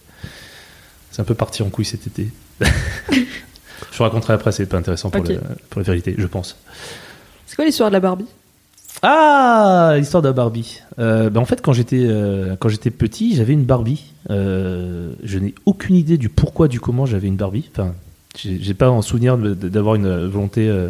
[1.11, 2.29] C'est un peu parti en couille cet été.
[2.61, 5.29] je vous raconterai après, c'est pas intéressant pour, Ok.
[5.29, 6.57] le- pour la vérité, je pense.
[7.47, 8.27] C'est quoi l'histoire de la Barbie?
[9.03, 10.81] Ah, l'histoire de la Barbie.
[10.99, 14.13] Euh, ben, en fait, quand j'étais euh, quand j'étais petit, j'avais une Barbie.
[14.29, 17.71] Euh, je n'ai aucune idée du pourquoi, du comment j'avais une Barbie.
[17.73, 17.95] Enfin,
[18.37, 20.89] j'ai pas en souvenir d'avoir une volonté euh,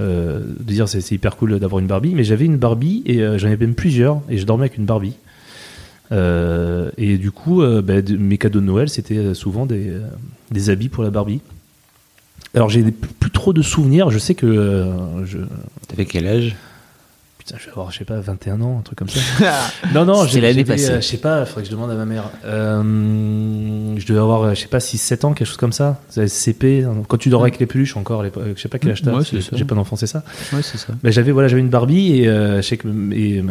[0.00, 3.38] euh, de dire c'est hyper cool d'avoir une Barbie, mais j'avais une Barbie et euh,
[3.38, 5.14] j'en avais même plusieurs et je dormais avec une Barbie.
[6.12, 9.92] Et du coup, de- mes cadeaux de Noël, c'était souvent des,
[10.50, 11.40] des habits pour la Barbie.
[12.54, 14.10] Alors j'ai plus trop de souvenirs.
[14.10, 15.22] Je sais que
[15.86, 16.56] T'avais quel âge?
[17.50, 19.20] Putain, je vais avoir, je sais pas, 21 ans, un truc comme ça.
[19.94, 20.90] non, non, C'était j'ai- l'année passée.
[20.90, 22.24] euh, je sais pas, il faudrait que je demande à ma mère.
[22.44, 26.00] Euh, je devais avoir, euh, je sais pas, 6-7 ans, quelque chose comme ça.
[26.26, 29.12] CP, quand tu dors avec les peluches encore, les- je sais pas quel âge t'as,
[29.52, 30.22] j'ai pas d'enfant, c'est ça.
[30.52, 30.92] Ouais, c'est ça.
[31.02, 33.42] Mais j'avais, voilà, j'avais une Barbie et, euh, je sais que et, euh,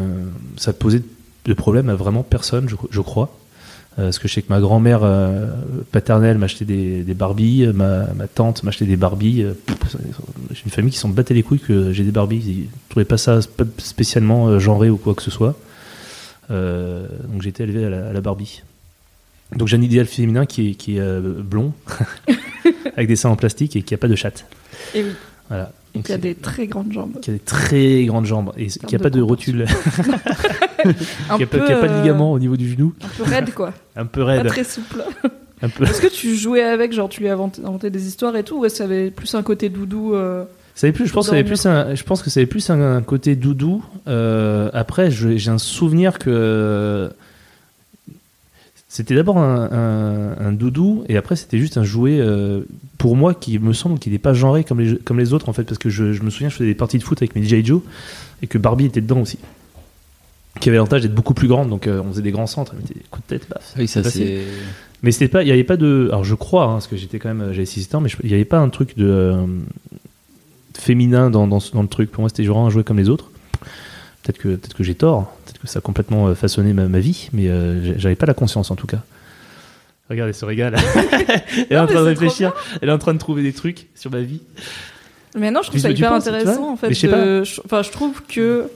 [0.58, 1.02] ça posait
[1.46, 3.36] de problème à vraiment personne, je, je crois.
[4.00, 5.48] Euh, parce que je sais que ma grand-mère euh,
[5.92, 9.44] paternelle m'achetait des, des Barbies, ma, ma tante m'achetait des Barbies.
[9.44, 9.54] euh,
[10.54, 12.42] J'ai une famille qui s'en battait les couilles que j'ai des Barbies.
[12.48, 15.56] Ils trouvaient pas ça sp- spécialement genré ou quoi que ce soit.
[16.52, 18.64] Euh, donc j'ai été élevé à la, à la Barbie.
[19.56, 21.74] Donc j'ai un idéal féminin qui est, qui est euh, blond,
[22.96, 24.46] avec des seins en plastique et qui a pas de chatte.
[24.96, 25.10] Et oui,
[25.50, 25.72] Voilà.
[25.96, 27.20] Donc qui a des très grandes jambes.
[27.22, 31.48] qui a des très grandes jambes et qui a de pas de rotule, qui a,
[31.48, 33.74] pas, pas de euh, ligament au niveau du genou, Un peu raide, quoi.
[33.96, 35.04] un peu Pas raide, très souple.
[35.68, 35.84] peu.
[35.84, 38.76] Est-ce que tu jouais avec, genre tu lui inventé des histoires et tout, ou est-ce
[38.76, 41.36] que ça avait plus un côté doudou euh, Ça avait plus, je pense, que ça
[41.36, 43.84] avait plus un, je pense que ça avait plus un, un côté doudou.
[44.08, 47.10] Euh, après, j'ai un souvenir que
[48.92, 52.62] C'était d'abord un, un- un doudou et après c'était juste un jouet euh,
[52.98, 55.54] pour moi qui me semble qu'il n'est pas genré comme les, comme les autres en
[55.54, 57.44] fait parce que je, je me souviens je faisais des parties de foot avec mes
[57.44, 57.64] G.I.
[57.64, 57.82] Joe
[58.42, 59.38] et que Barbie était dedans aussi
[60.60, 62.82] qui avait l'avantage d'être beaucoup plus grande donc euh, on faisait des grands centres elle
[62.82, 64.44] mettait des coups de tête baf Oui, ça c'est.
[65.04, 67.20] mais c'était pas il y avait pas de alors je crois hein, parce que j'étais
[67.20, 69.46] quand même j'avais 6 ans mais il n'y avait pas un truc de euh,
[70.78, 73.30] féminin dans, dans, dans le truc pour moi c'était genre un jouet comme les autres
[74.24, 75.32] peut-être que peut-être que j'ai tort
[75.62, 78.72] que ça a complètement euh, façonné ma, ma vie mais euh, j'avais pas la conscience
[78.72, 79.00] en tout cas.
[80.10, 80.76] Regarde elle se régale
[81.70, 82.54] elle est en train de réfléchir.
[82.82, 84.42] elle est en train de trouver des trucs sur ma vie.
[85.38, 86.88] Mais non, je trouve ça hyper penses, intéressant en fait.
[86.88, 88.70] Mais je sais de- je- Enfin, je trouve que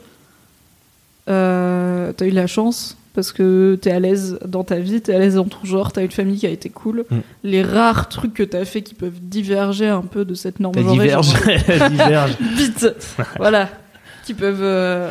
[1.28, 5.18] euh, t'as eu la chance parce que t'es à l'aise dans ta vie, t'es à
[5.18, 7.04] l'aise dans ton genre, t'as une famille qui a été cool.
[7.10, 7.16] Mm.
[7.44, 11.28] Les rares trucs que t'as fait qui peuvent diverger un peu de cette norme diverge.
[11.90, 12.36] diverge.
[12.56, 12.88] Vite,
[13.38, 13.68] voilà,
[14.24, 15.10] qui peuvent euh,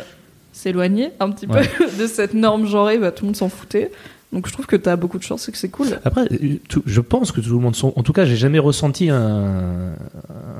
[0.64, 1.68] s'éloigner un petit Ouais.
[1.78, 3.90] peu de cette norme genrée, bah, tout le monde s'en foutait.
[4.32, 5.86] Donc je trouve que t'as beaucoup de chance et que c'est cool.
[6.04, 6.56] Après, euh,
[6.86, 7.92] je pense que tout le monde sont.
[7.94, 9.92] En tout cas, j'ai jamais ressenti un,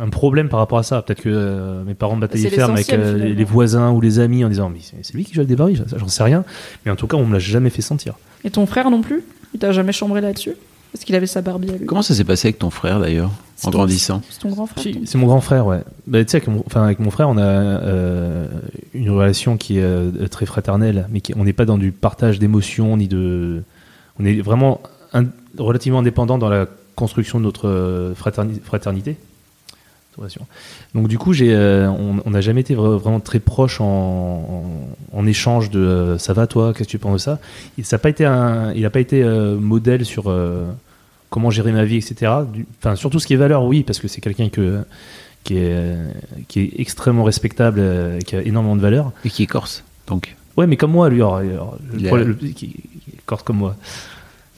[0.00, 1.02] un problème par rapport à ça.
[1.02, 4.44] Peut-être que euh, mes parents batallaient C'est ferme avec euh, les, voisins ou les amis
[4.44, 6.44] en disant mais c'est lui qui joue des ça, j'en sais rien.
[6.84, 8.14] Mais en tout cas, on me l'a jamais fait sentir.
[8.44, 9.24] Et ton frère non plus?
[9.54, 10.54] Il t'a jamais chambré là-dessus?
[10.94, 11.86] Parce qu'il avait sa Barbie à lui.
[11.86, 13.30] Comment ça s'est passé avec ton frère d'ailleurs,
[13.64, 15.80] en ton- grandissant C'est ton grand frère C'est mon grand frère, ouais.
[16.06, 18.46] Bah, tu sais, avec mon, enfin, avec mon frère, on a euh,
[18.94, 22.38] une relation qui est euh, très fraternelle, mais qui, on n'est pas dans du partage
[22.38, 23.62] d'émotions ni de.
[24.20, 24.80] On est vraiment
[25.12, 25.26] in-
[25.58, 29.16] relativement indépendant dans la construction de notre euh, fraterni- fraternité.
[30.94, 35.18] Donc du coup, j'ai, euh, on n'a jamais été vra- vraiment très proches en, en,
[35.18, 37.38] en échange de euh, ça va toi, qu'est-ce que tu penses de ça?
[37.78, 40.66] Et ça a pas été un, il n'a pas été euh, modèle sur euh,
[41.34, 42.32] comment gérer ma vie, etc.
[42.52, 44.84] Du- Enfin, surtout ce qui est valeur, oui, parce que c'est quelqu'un que
[45.42, 45.96] qui est
[46.48, 49.10] qui est extrêmement respectable, euh, qui a énormément de valeur.
[49.24, 50.36] Et qui est corse, donc.
[50.56, 52.66] Ouais, mais comme moi, lui, alors, alors, le Il a- problème- le- qui, qui
[53.12, 53.74] est corse comme moi.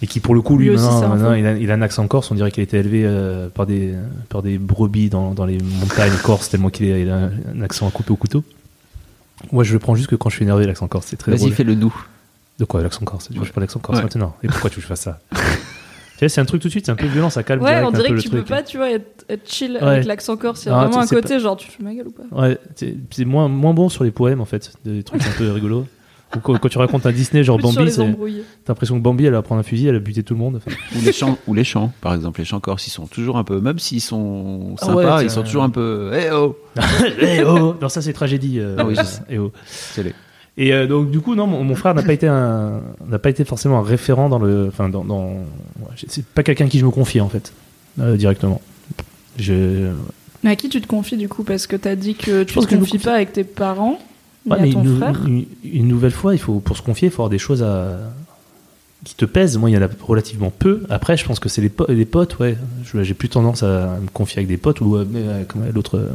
[0.02, 2.06] Et qui, pour le coup, lui, Lui aussi, maintenant, il, a, il a un accent
[2.06, 2.30] corse.
[2.30, 3.94] On dirait qu'il a été élevé euh, par, des,
[4.28, 7.88] par des brebis dans, dans les montagnes corse, tellement qu'il a, il a un accent
[7.88, 8.44] à couper au couteau.
[9.52, 11.06] Moi, je le prends juste que quand je suis énervé, l'accent corse.
[11.08, 11.94] C'est très Vas-y, fais le nous.
[12.58, 13.28] De quoi, l'accent corse?
[13.28, 14.04] Tu veux que je parle l'accent corse Ouais.
[14.04, 14.36] maintenant?
[14.42, 15.20] Et pourquoi tu veux que je fasse ça?
[16.18, 17.86] sais, c'est un truc tout de suite, c'est un peu violent, ça calme Ouais, direct
[17.86, 18.40] on un dirait peu que tu truc.
[18.44, 19.82] peux pas, tu vois, être, être chill Ouais.
[19.82, 20.64] avec l'accent corse.
[20.64, 23.24] Il y a vraiment un côté genre, tu de ma gueule ou pas Ouais, c'est
[23.24, 24.72] moins, moins bon sur les poèmes, en fait.
[24.84, 25.86] Des trucs un peu rigolos.
[26.34, 27.92] Ou quand, quand tu racontes un Disney, genre Plus Bambi,
[28.64, 30.56] t'as l'impression que Bambi, elle va prendre un fusil, elle a buté tout le monde.
[30.56, 32.40] Enfin, Ou les chants, ou les chants, par exemple.
[32.40, 35.30] Les chants corses, ils sont toujours un peu, même s'ils sont Ah sympas, ouais, ils
[35.30, 36.10] sont toujours un peu.
[36.12, 36.56] Eh oh
[37.20, 38.58] Eh oh Non, ça c'est tragédie.
[38.58, 39.20] euh, Ah oui, sais.
[39.30, 39.52] eh oh.
[39.66, 40.14] C'est les-
[40.58, 43.44] Et euh, donc du coup, non, mon, mon frère n'a pas été n'a pas été
[43.44, 46.84] forcément un référent dans le, enfin dans, dans ouais, c'est pas quelqu'un à qui je
[46.86, 47.52] me confie en fait
[48.00, 48.60] euh, directement.
[49.38, 49.90] Je,
[50.42, 51.42] Mais à qui tu te confies du coup?
[51.44, 53.98] Parce que t'as dit que tu pense te que confies confie- pas avec tes parents,
[54.46, 55.26] Ouais, mais à ton une, frère?
[55.26, 57.98] une- une nouvelle fois, il faut pour se confier, il faut avoir des choses à
[59.04, 59.58] qui te pèsent.
[59.58, 60.84] Moi, il y en a relativement peu.
[60.88, 62.56] Après, je pense que c'est les, po- les potes, ouais.
[63.02, 66.08] J'ai plus tendance à me confier avec des potes ou mais, euh, comme l'autre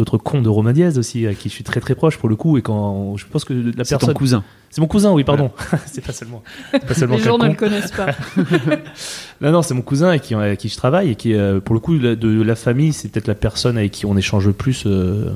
[0.00, 2.36] l'autre con de Romain Diaz aussi, à qui je suis très très proche pour le
[2.36, 2.58] coup.
[2.58, 4.44] Et quand je pense que la C'est ton personne, cousin.
[4.70, 5.50] c'est mon cousin, oui, pardon.
[5.86, 6.42] c'est pas seulement,
[6.72, 8.08] pas seulement Les gens ne le connaissent pas.
[9.40, 11.74] Non, non, c'est mon cousin avec qui, avec qui je travaille et qui, euh, pour
[11.74, 14.82] le coup, de la famille, c'est peut-être la personne avec qui on échange le plus
[14.86, 15.32] euh,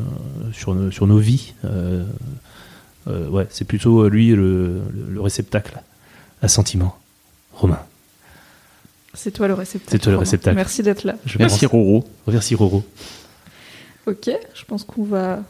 [0.52, 1.54] sur, nos- sur nos vies.
[1.64, 2.04] Euh,
[3.08, 5.80] euh, ouais, c'est plutôt lui le, le- le réceptacle
[6.42, 6.96] à sentiments.
[7.54, 7.78] Romain.
[9.14, 9.92] C'est toi le réceptacle.
[9.92, 10.56] C'est toi le réceptacle.
[10.56, 11.14] Merci d'être là.
[11.24, 12.04] Je Merci Roro.
[12.26, 12.84] Merci Roro.
[14.06, 15.42] Ok, je pense qu'on va.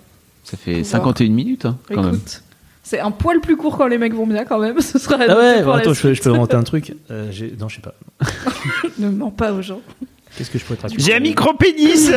[0.45, 0.87] Ça fait Pouvoir.
[0.91, 2.15] 51 minutes, hein, quand même.
[2.15, 2.43] Écoute,
[2.83, 4.81] c'est un poil plus court quand les mecs vont bien quand même.
[4.81, 6.95] Ce sera Ah ouais, pour la attends, je, peux- je peux inventer un truc.
[7.11, 7.95] Euh, j'ai- non, je sais pas.
[8.99, 9.81] ne mens pas aux gens.
[10.37, 12.11] Qu'est-ce que je pourrais te raconter micro-pénis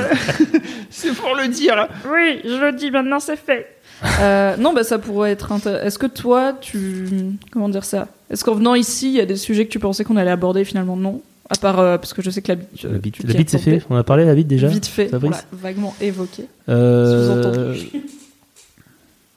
[0.90, 3.78] C'est pour le dire Oui, je le dis maintenant, c'est fait.
[4.20, 5.86] Euh, non, bah ça pourrait être intéressant.
[5.86, 7.08] Est-ce que toi, tu.
[7.52, 8.08] Comment dire ça?
[8.30, 10.66] Est-ce qu'en venant ici, il y a des sujets que tu pensais qu'on allait aborder
[10.66, 11.22] finalement non?
[11.50, 11.80] À part.
[11.80, 12.70] euh, parce que je sais que la bite.
[12.74, 12.88] Tu
[13.28, 15.42] la bite, c'est fait On a parlé de la bite déjà Vite fait, on l'a
[15.52, 16.46] vaguement évoqué.
[16.70, 17.76] Euh.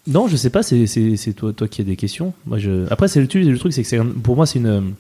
[0.07, 0.87] Non, je sais pas, c'est,
[1.37, 2.33] toi, toi qui as des questions.
[2.47, 2.91] Moi, je...
[2.91, 4.95] Après, c'est le, truc, c'est que pour moi, c'est, une,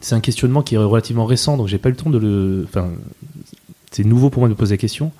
[0.00, 2.64] c'est un questionnement qui est relativement récent, donc j'ai pas eu le temps de le.
[2.66, 2.90] Enfin,
[3.90, 5.12] c'est nouveau pour moi de poser la question.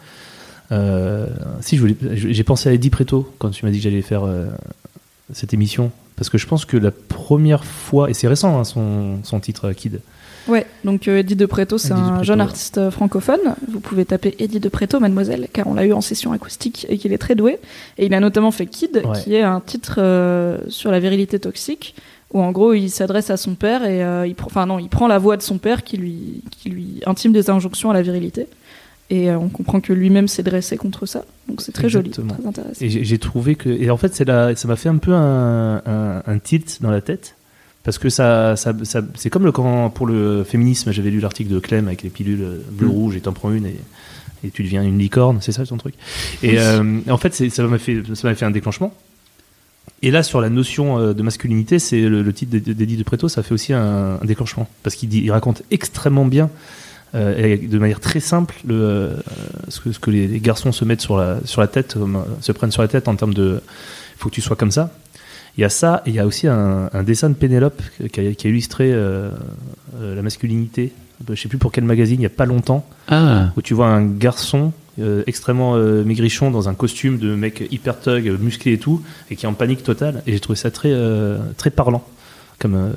[0.72, 1.28] Euh,
[1.60, 1.78] si,
[2.12, 4.46] j'ai pensé à Eddie Preto quand tu m'as dit que j'allais faire euh,
[5.32, 5.92] cette émission.
[6.16, 9.68] Parce que je pense que la première fois, et c'est récent hein, son, son titre
[9.68, 10.00] euh, Kid,
[10.48, 13.40] Ouais, donc euh, Eddie de Preto, c'est un jeune artiste euh, francophone.
[13.68, 16.98] Vous pouvez taper Eddie de Preto, mademoiselle, car on l'a eu en session acoustique et
[16.98, 17.58] qu'il est très doué.
[17.98, 19.20] Et il a notamment fait Kid, Ouais.
[19.22, 21.94] qui est un titre euh, sur la virilité toxique,
[22.32, 25.06] où en gros il s'adresse à son père et euh, il, enfin, non, il prend
[25.08, 28.46] la voix de son père qui lui, qui lui intime des injonctions à la virilité.
[29.08, 31.24] Et euh, on comprend que lui-même s'est dressé contre ça.
[31.48, 32.26] Donc c'est très Exactement.
[32.30, 32.84] joli, très intéressant.
[32.84, 33.68] Et j'ai trouvé que.
[33.68, 36.90] Et en fait, c'est la, ça m'a fait un peu un, un, un tilt dans
[36.90, 37.35] la tête.
[37.86, 41.50] Parce que ça, ça, ça- c'est comme le, quand, pour le féminisme, j'avais lu l'article
[41.54, 42.90] de Clem avec les pilules bleu, Mm.
[42.90, 43.76] rouge, et t'en prends une et,
[44.44, 45.94] et tu deviens une licorne, c'est ça ton truc?
[46.42, 48.92] Et euh, en fait, ça m'a fait, ça m'a fait un déclenchement.
[50.02, 53.28] Et là, sur la notion euh, de masculinité, c'est le, le titre d'Eddie de, Preto,
[53.28, 54.68] ça fait aussi un, un déclenchement.
[54.82, 56.50] Parce qu'il il raconte extrêmement bien,
[57.14, 59.14] euh, et de manière très simple, le, euh,
[59.68, 61.96] ce, que, ce que les, les garçons se mettent sur la, sur la tête,
[62.40, 64.90] se prennent sur la tête en termes de il faut que tu sois comme ça.
[65.58, 67.80] Il y a ça, et il y a aussi un, un dessin de Pénélope
[68.12, 69.30] qui a, qui a illustré euh,
[70.00, 70.92] euh, la masculinité.
[71.30, 73.86] Je sais plus pour quel magazine, il n'y a pas longtemps, Ah, où tu vois
[73.88, 78.78] un garçon euh, extrêmement euh, maigrichon dans un costume de mec hyper thug, musclé et
[78.78, 80.22] tout, et qui est en panique totale.
[80.26, 82.04] Et j'ai trouvé ça très, euh, très parlant
[82.58, 82.90] comme, euh,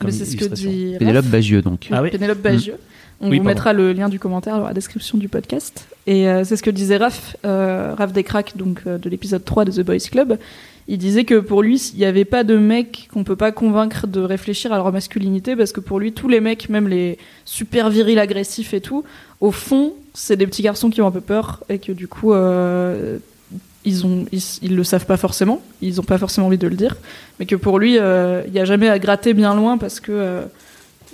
[0.00, 0.98] comme c'est ce que dit Raph.
[0.98, 1.88] Pénélope Bagieux, donc.
[1.90, 2.76] Ah oui Pénélope Bagieux.
[3.20, 3.48] On Oui, vous pardon.
[3.54, 5.86] mettra le lien du commentaire dans la description du podcast.
[6.06, 9.64] Et euh, c'est ce que disait Raph, euh, Raph Descraques, donc euh, de l'épisode 3
[9.66, 10.36] de The Boys Club.
[10.86, 14.06] Il disait que pour lui, il n'y avait pas de mecs qu'on peut pas convaincre
[14.06, 17.16] de réfléchir à leur masculinité parce que pour lui, tous les mecs, même les
[17.46, 19.02] super virils, agressifs et tout,
[19.40, 22.34] au fond, c'est des petits garçons qui ont un peu peur et que du coup,
[22.34, 23.16] euh,
[23.86, 26.76] ils, ont, ils, ils le savent pas forcément, ils ont pas forcément envie de le
[26.76, 26.96] dire,
[27.40, 30.12] mais que pour lui, euh, il n'y a jamais à gratter bien loin parce que
[30.12, 30.42] euh,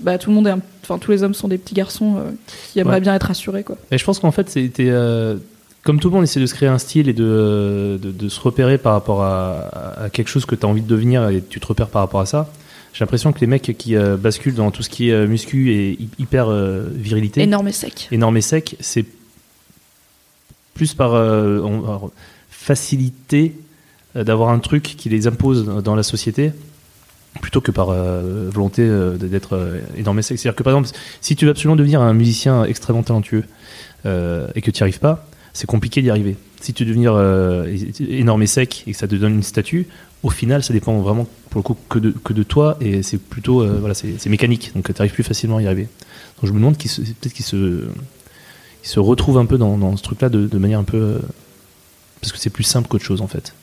[0.00, 2.30] bah, tout le monde est, un- enfin tous les hommes sont des petits garçons euh,
[2.72, 3.00] qui aimeraient Ouais.
[3.00, 3.76] bien être assurés quoi.
[3.92, 5.36] Et je pense qu'en fait, c'était euh,
[5.82, 8.38] comme tout le monde essaie de se créer un style et de, de, de se
[8.40, 11.58] repérer par rapport à, à quelque chose que tu as envie de devenir et tu
[11.60, 12.52] te repères par rapport à ça.
[12.92, 15.72] J'ai l'impression que les mecs qui euh, basculent dans tout ce qui est euh, muscu
[15.72, 18.08] et hy- hyper euh, virilité, Énorme et sec.
[18.10, 19.04] énorme et sec, c'est
[20.74, 22.10] plus par euh, on-
[22.50, 23.54] facilité
[24.14, 26.50] d'avoir un truc qui les impose dans la société
[27.40, 28.86] plutôt que par volonté
[29.18, 30.36] d'être énorme et sec.
[30.38, 30.88] C'est-à-dire que par exemple,
[31.20, 33.44] si tu veux absolument devenir un musicien extrêmement talentueux
[34.04, 36.36] et que tu n'y arrives pas, c'est compliqué d'y arriver.
[36.60, 37.66] Si tu devenir euh,
[38.00, 39.86] énorme et sec et que ça te donne une statue,
[40.22, 43.16] au final, ça dépend vraiment pour le coup que de, que de toi et c'est
[43.18, 45.88] plutôt euh, voilà, c'est mécanique, donc tu arrives plus facilement à y arriver.
[46.36, 47.56] Donc je me demande peut-être qu'il se,
[48.84, 51.18] il se retrouve un peu dans, dans ce truc-là de, de manière un peu euh,
[52.20, 53.54] parce que c'est plus simple qu'autre chose en fait.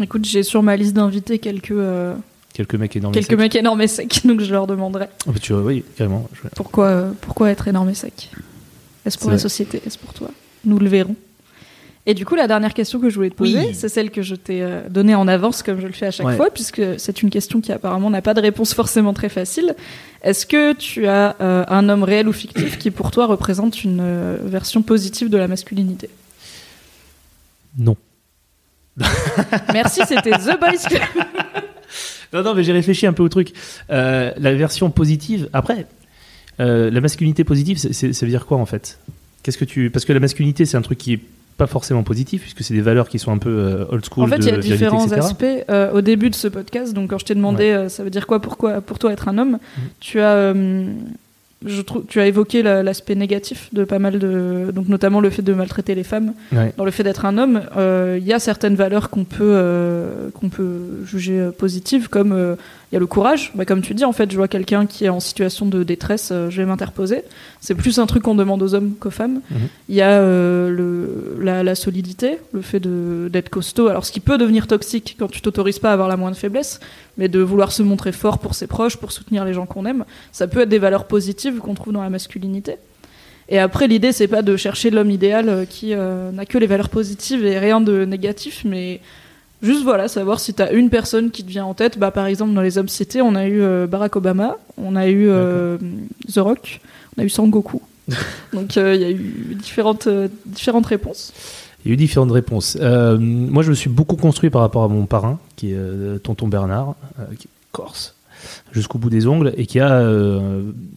[0.00, 2.14] Écoute, j'ai sur ma liste d'invités quelques euh,
[2.52, 3.12] Quelques mecs énormes.
[3.14, 3.38] et quelques secs.
[3.38, 6.28] mecs énormes et secs, donc je leur demanderai Ah bah tu oui, carrément.
[6.34, 8.30] je- pourquoi euh, pourquoi être énorme et sec.
[9.04, 9.42] Est-ce pour la vrai.
[9.42, 10.30] société, est-ce pour toi?
[10.66, 11.16] Nous le verrons.
[12.08, 13.74] Et du coup, la dernière question que je voulais te poser, Oui.
[13.74, 16.26] c'est celle que je t'ai euh, donnée en avance, comme je le fais à chaque
[16.26, 16.36] Ouais.
[16.36, 19.74] fois, puisque c'est une question qui apparemment n'a pas de réponse forcément très facile.
[20.22, 23.98] Est-ce que tu as euh, un homme réel ou fictif qui, pour toi, représente une
[24.00, 26.08] euh, version positive de la masculinité?
[27.78, 27.96] Non.
[29.72, 31.02] Merci, c'était The Boys Club.
[32.32, 33.52] Non, non, mais j'ai réfléchi un peu au truc.
[33.90, 35.86] Euh, la version positive, après,
[36.58, 38.98] euh, la masculinité positive, c'est- c'est- ça veut dire quoi en fait?
[39.46, 41.20] Qu'est-ce que tu Parce que la masculinité, c'est un truc qui est
[41.56, 44.24] pas forcément positif, puisque c'est des valeurs qui sont un peu euh, old school.
[44.24, 45.44] En fait, il y a différents aspects.
[45.70, 48.26] Euh, au début de ce podcast, donc quand je t'ai demandé euh, ça veut dire
[48.26, 49.84] quoi pourquoi, pour toi être un homme, Mhm.
[50.00, 50.52] tu as,
[51.64, 55.30] je trouve, tu as évoqué la- l'aspect négatif de pas mal de, donc notamment le
[55.30, 56.34] fait de maltraiter les femmes.
[56.52, 56.74] Ouais.
[56.76, 57.62] Dans le fait d'être un homme,
[58.18, 62.56] il y a certaines valeurs qu'on peut, qu'on peut juger positives, comme
[62.90, 63.52] il y a le courage.
[63.54, 66.30] Bah, comme tu dis, en fait, je vois quelqu'un qui est en situation de détresse,
[66.32, 67.22] euh, je vais m'interposer.
[67.60, 69.40] C'est plus un truc qu'on demande aux hommes qu'aux femmes.
[69.50, 69.68] Mhm.
[69.88, 73.88] Il y a euh, le, la, la solidité, le fait d'être costaud.
[73.88, 76.80] Alors, ce qui peut devenir toxique quand tu t'autorises pas à avoir la moindre faiblesse,
[77.18, 80.04] mais de vouloir se montrer fort pour ses proches, pour soutenir les gens qu'on aime,
[80.32, 82.76] ça peut être des valeurs positives qu'on trouve dans la masculinité.
[83.48, 86.66] Et après, l'idée, c'est pas de chercher l'homme idéal euh, qui euh, n'a que les
[86.66, 89.00] valeurs positives et rien de négatif, mais
[89.62, 91.98] juste voilà, savoir si t'as une personne qui te vient en tête.
[91.98, 95.08] Bah, par exemple, dans les hommes cités, on a eu euh, Barack Obama, on a
[95.08, 95.78] eu euh,
[96.32, 96.80] The Rock,
[97.16, 97.80] on a eu Sangoku.
[98.52, 100.08] Donc, euh, il y a eu différentes,
[100.46, 101.32] différentes réponses.
[101.84, 102.76] Il y a eu différentes réponses.
[102.80, 106.94] Moi, je me suis beaucoup construit par rapport à mon parrain, qui est Tonton Bernard,
[107.38, 108.14] qui est corse,
[108.72, 110.02] jusqu'au bout des ongles, et qui a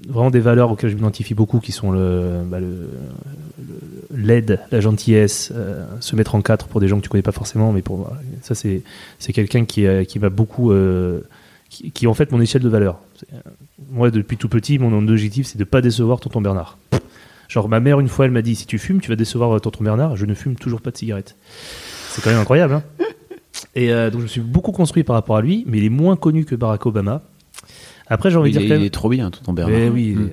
[0.08, 2.90] vraiment des valeurs auxquelles je m'identifie beaucoup, qui sont le, bah, le-
[4.14, 7.32] l'aide, la gentillesse, euh, se mettre en quatre pour des gens que tu connais pas
[7.32, 8.12] forcément, mais pour
[8.42, 8.82] ça, c'est
[9.20, 11.22] c'est quelqu'un qui, euh, qui m'a beaucoup, euh,
[11.70, 13.00] qui, qui est en fait mon échelle de valeur.
[13.92, 16.78] Moi, depuis tout petit, mon objectif, c'est de pas décevoir Tonton Bernard.
[17.48, 19.84] Genre, ma mère, une fois, elle m'a dit si tu fumes, tu vas décevoir tonton
[19.84, 20.16] Bernard.
[20.16, 21.36] Je ne fume toujours pas de cigarette.
[22.10, 22.76] C'est quand même incroyable.
[22.76, 22.84] Hein
[23.74, 25.90] Et euh, donc, je me suis beaucoup construit par rapport à lui, mais il est
[25.90, 27.24] moins connu que Barack Obama.
[28.08, 28.86] Après, j'ai envie il, de est, dire quand il même.
[28.86, 29.80] est trop bien, tonton Bernard.
[29.80, 30.30] Mais oui, Mm.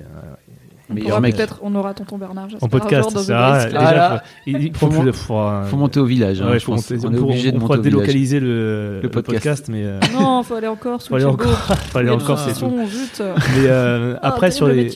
[0.89, 1.35] On mec.
[1.35, 3.65] peut-être, on aura tonton Bernard, en podcast, un jour dans ça.
[3.65, 4.13] Déjà.
[4.13, 6.41] Ah il Faut faut, mon- faut, euh, Faut monter au village.
[6.41, 9.09] hein, ouais, faut monter- on on est pourra- obligé de monter au délocaliser le, le
[9.09, 9.43] podcast.
[9.43, 9.67] podcast.
[9.69, 11.01] mais euh, Non, faut aller encore.
[11.03, 12.71] faut aller faut aller encore, du c'est tout.
[13.27, 14.89] Mais euh, Ah, après, sur les,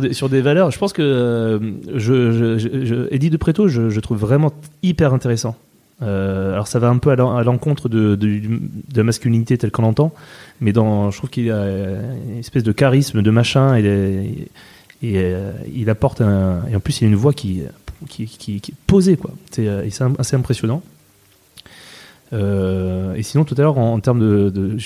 [0.00, 1.58] des, sur des valeurs, je pense que euh,
[1.94, 4.52] je, je, je, je- Eddie de Preto, je, je trouve vraiment
[4.82, 5.56] hyper intéressant.
[6.00, 8.60] Euh, alors ça va un peu à l'en- à l'encontre de, de, de
[8.96, 10.12] la masculinité telle qu'on l'entend,
[10.60, 14.46] mais dans, je trouve qu'il a une espèce de charisme, de machin, et,
[15.02, 17.62] et, euh, il apporte un, et en plus il a une voix qui,
[18.08, 19.30] qui, qui, est posée quoi.
[19.50, 19.88] C'est euh,
[20.18, 20.82] assez impressionnant.
[22.34, 24.76] Euh, et sinon tout à l'heure en, termes de,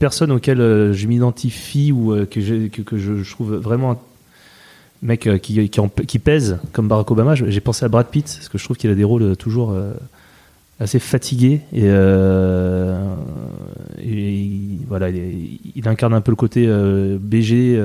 [0.00, 3.98] personne auquel je m'identifie ou que, que, je, trouve vraiment un
[5.02, 8.64] mec qui, qui, pèse comme Barack Obama, j'ai pensé à Brad Pitt parce que je
[8.64, 9.76] trouve qu'il a des rôles toujours
[10.80, 11.86] assez fatigués et,
[14.02, 16.66] et il- voilà, il, incarne un peu le côté
[17.20, 17.80] BG,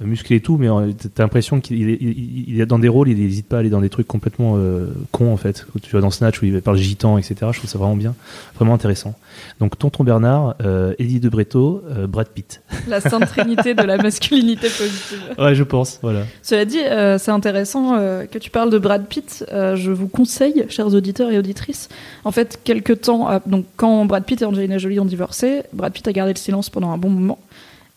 [0.00, 0.68] musclé et tout, mais
[1.14, 3.70] t'as l'impression qu'il est, il, il est dans des rôles, il n'hésite pas à aller
[3.70, 5.66] dans des trucs complètement euh, cons en fait.
[5.72, 7.34] Quand tu vois dans Snatch où il parle gitan, etc.
[7.52, 8.14] Je trouve ça vraiment bien,
[8.54, 9.14] vraiment intéressant.
[9.60, 12.62] Donc Tonton Bernard, euh, Eddie de Bretto, euh, Brad Pitt.
[12.86, 15.18] La sainte trinité de la masculinité positive.
[15.38, 16.22] Ouais, je pense, voilà.
[16.42, 17.96] Cela dit, euh, c'est intéressant
[18.30, 19.44] que tu parles de Brad Pitt.
[19.50, 21.88] Je vous conseille, chers auditeurs et auditrices,
[22.24, 26.06] en fait, quelques temps, donc quand Brad Pitt et Angelina Jolie ont divorcé, Brad Pitt
[26.08, 27.38] a gardé le silence pendant un bon moment.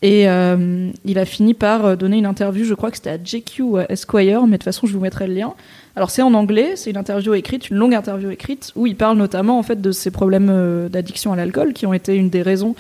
[0.02, 3.24] Et euh, il a fini par euh, donner une interview, je crois que c'était à
[3.24, 5.54] JQ à Esquire, mais de toute façon, je vous mettrai le lien.
[5.96, 9.18] Alors, c'est en anglais, c'est une interview écrite, une longue interview écrite, où il parle
[9.18, 12.42] notamment en fait de ses problèmes euh, d'addiction à l'alcool, qui ont été une des
[12.42, 12.76] raisons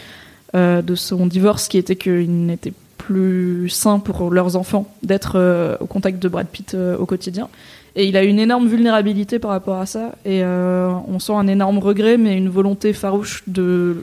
[0.55, 5.75] euh, de son divorce, qui était qu'il n'était plus sain pour leurs enfants d'être euh,
[5.79, 7.49] au contact de Brad Pitt euh, au quotidien.
[7.95, 10.15] Et il a une énorme vulnérabilité par rapport à ça.
[10.23, 13.97] Et euh, on sent un énorme regret, mais une volonté farouche de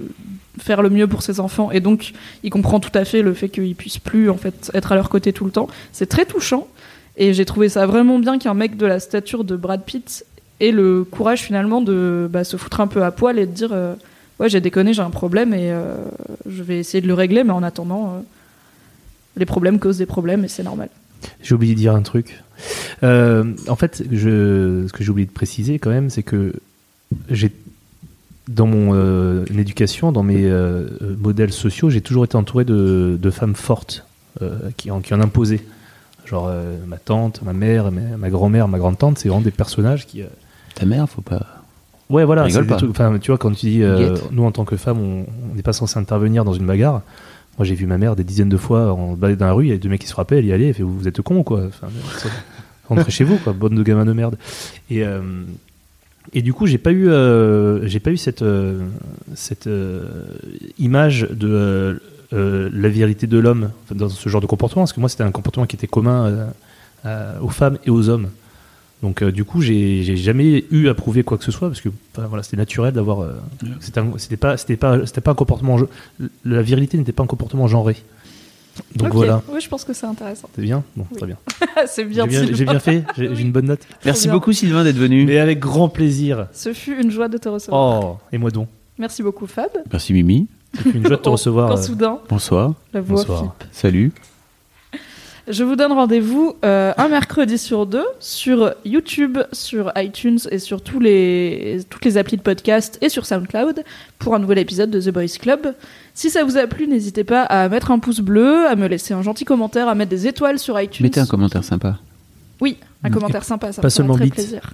[0.59, 1.71] faire le mieux pour ses enfants.
[1.71, 4.93] Et donc, il comprend tout à fait le fait qu'il puisse plus en fait être
[4.93, 5.69] à leur côté tout le temps.
[5.93, 6.69] C'est très touchant.
[7.17, 10.25] Et j'ai trouvé ça vraiment bien qu'un mec de la stature de Brad Pitt
[10.61, 13.71] ait le courage finalement de bah, se foutre un peu à poil et de dire
[13.73, 13.95] euh,
[14.41, 15.97] ouais j'ai déconné, j'ai un problème et euh,
[16.49, 18.21] je vais essayer de le régler, mais en attendant euh,
[19.37, 20.89] les problèmes causent des problèmes et c'est normal.
[21.43, 22.41] J'ai oublié de dire un truc.
[23.03, 26.53] En fait, je, ce que j'ai oublié de préciser quand même, c'est que
[27.31, 27.51] j'ai
[28.49, 30.89] dans mon euh, éducation, dans mes euh,
[31.21, 34.05] modèles sociaux, j'ai toujours été entouré de, de femmes fortes
[34.43, 35.63] euh, qui, en, qui en imposaient.
[36.27, 36.51] Genre
[36.87, 40.23] ma tante, ma mère, ma, ma grand-mère, ma grande-tante, c'est vraiment des personnages qui.
[40.75, 41.47] Ta mère, faut pas.
[42.11, 42.43] Ouais, voilà.
[42.43, 42.77] Rigole pas.
[42.77, 43.83] trucs- tu vois, quand tu dis,
[44.33, 47.01] nous en tant que femmes, on n'est pas censé intervenir dans une bagarre.
[47.57, 49.71] Moi, j'ai vu ma mère des dizaines de fois en balader dans la rue, il
[49.71, 51.63] y a deux mecs qui se rappellent, y aller, elle fait vous êtes con quoi.
[52.89, 54.37] Rentrez chez vous quoi, bonne de gamin de merde.
[54.91, 55.03] Et
[56.33, 58.87] et du coup, j'ai pas eu, euh, j'ai pas eu cette euh,
[59.35, 60.27] cette euh,
[60.79, 62.01] image de
[62.31, 65.67] la virilité de l'homme dans ce genre de comportement, parce que moi, c'était un comportement
[65.67, 66.49] qui était commun
[67.41, 68.29] aux femmes et aux hommes.
[69.03, 72.27] Donc du coup, j'ai jamais eu à prouver quoi que ce soit parce que enfin,
[72.27, 73.27] voilà, c'était naturel d'avoir.
[73.81, 75.79] c'était pas, c'était pas, c'était pas un comportement.
[76.45, 77.97] La virilité n'était pas un comportement genré.
[78.97, 80.49] Donc voilà, Oui, je pense que c'est intéressant.
[80.55, 80.83] c'est bien?
[80.97, 81.17] Bon, Oui.
[81.19, 81.37] très bien.
[81.87, 83.05] c'est J'ai bien, j'ai bien fait.
[83.17, 83.81] J'ai j'ai une bonne note.
[84.05, 85.25] Merci beaucoup Sylvain d'être venu.
[85.25, 86.49] Mais avec grand plaisir.
[86.53, 88.05] Ce fut une joie de te recevoir.
[88.05, 88.69] Oh, et moi donc?
[88.99, 89.71] Merci beaucoup Fab.
[89.93, 90.49] Merci Mimi.
[90.83, 91.69] C'est une joie de te recevoir.
[91.71, 92.75] Quand euh, soudain, Bonsoir.
[92.93, 93.55] la voix bonsoir.
[93.73, 94.13] Salut.
[95.51, 100.83] Je vous donne rendez-vous euh, un mercredi sur deux sur YouTube, sur iTunes et sur
[100.83, 103.83] tous les, toutes les applis de podcast et sur SoundCloud
[104.19, 105.75] pour un nouvel épisode de The Boys Club.
[106.19, 109.15] Si ça vous a plu, n'hésitez pas à mettre un pouce bleu, à me laisser
[109.15, 111.05] un gentil commentaire, à mettre des étoiles sur iTunes.
[111.07, 111.97] Mettez un commentaire sympa.
[112.61, 114.35] Oui, un commentaire sympa, ça Pas me seulement très bite.
[114.35, 114.73] plaisir.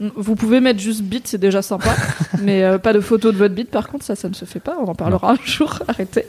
[0.00, 1.94] Vous pouvez mettre juste bite, c'est déjà sympa,
[2.42, 3.68] mais euh, pas de photo de votre bite.
[3.70, 4.78] Par contre, ça, ça ne se fait pas.
[4.80, 5.78] On en parlera un jour.
[5.88, 6.24] Arrêtez.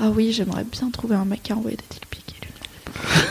[0.00, 2.40] Ah oui, j'aimerais bien trouver un mec à envoyer des dick pics.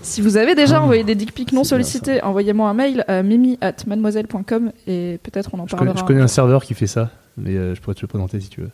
[0.00, 3.22] Si vous avez déjà Ah, envoyé des dick pics non sollicités, envoyez-moi un mail à
[3.22, 6.00] mimi at mademoiselle.com et peut-être on en Je connais, parlera.
[6.00, 8.48] je connais un serveur qui fait ça, mais euh, je pourrais te le présenter si
[8.48, 8.70] tu veux.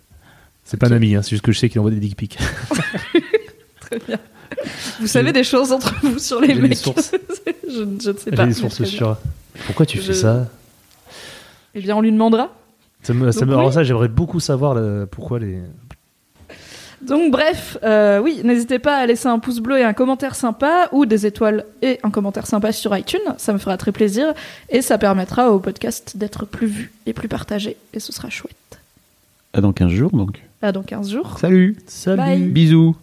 [0.64, 0.96] C'est pas un Ok.
[0.96, 2.38] ami, hein, c'est juste que je sais qu'il envoie des dick pics.
[3.80, 4.18] Très bien.
[5.00, 7.12] Vous savez des choses entre vous sur les mecs sources.
[7.68, 8.46] je, je ne sais pas.
[8.46, 9.16] des sources sûres.
[9.66, 10.46] Pourquoi tu Je- fais ça
[11.74, 12.50] Eh bien, on lui demandera.
[13.02, 13.74] Ça me, ça Donc, me- alors oui.
[13.74, 15.58] ça, j'aimerais beaucoup savoir le- pourquoi les.
[17.02, 20.88] Donc bref, euh, oui, n'hésitez pas à laisser un pouce bleu et un commentaire sympa,
[20.92, 24.32] ou des étoiles et un commentaire sympa sur iTunes, ça me fera très plaisir,
[24.70, 28.54] et ça permettra au podcast d'être plus vu et plus partagé, et ce sera chouette.
[29.52, 30.40] À dans 15 jours donc.
[30.64, 31.38] À dans 15 jours.
[31.38, 31.76] Salut.
[31.86, 32.16] Salut.
[32.16, 32.48] Bye.
[32.48, 32.96] Bisous.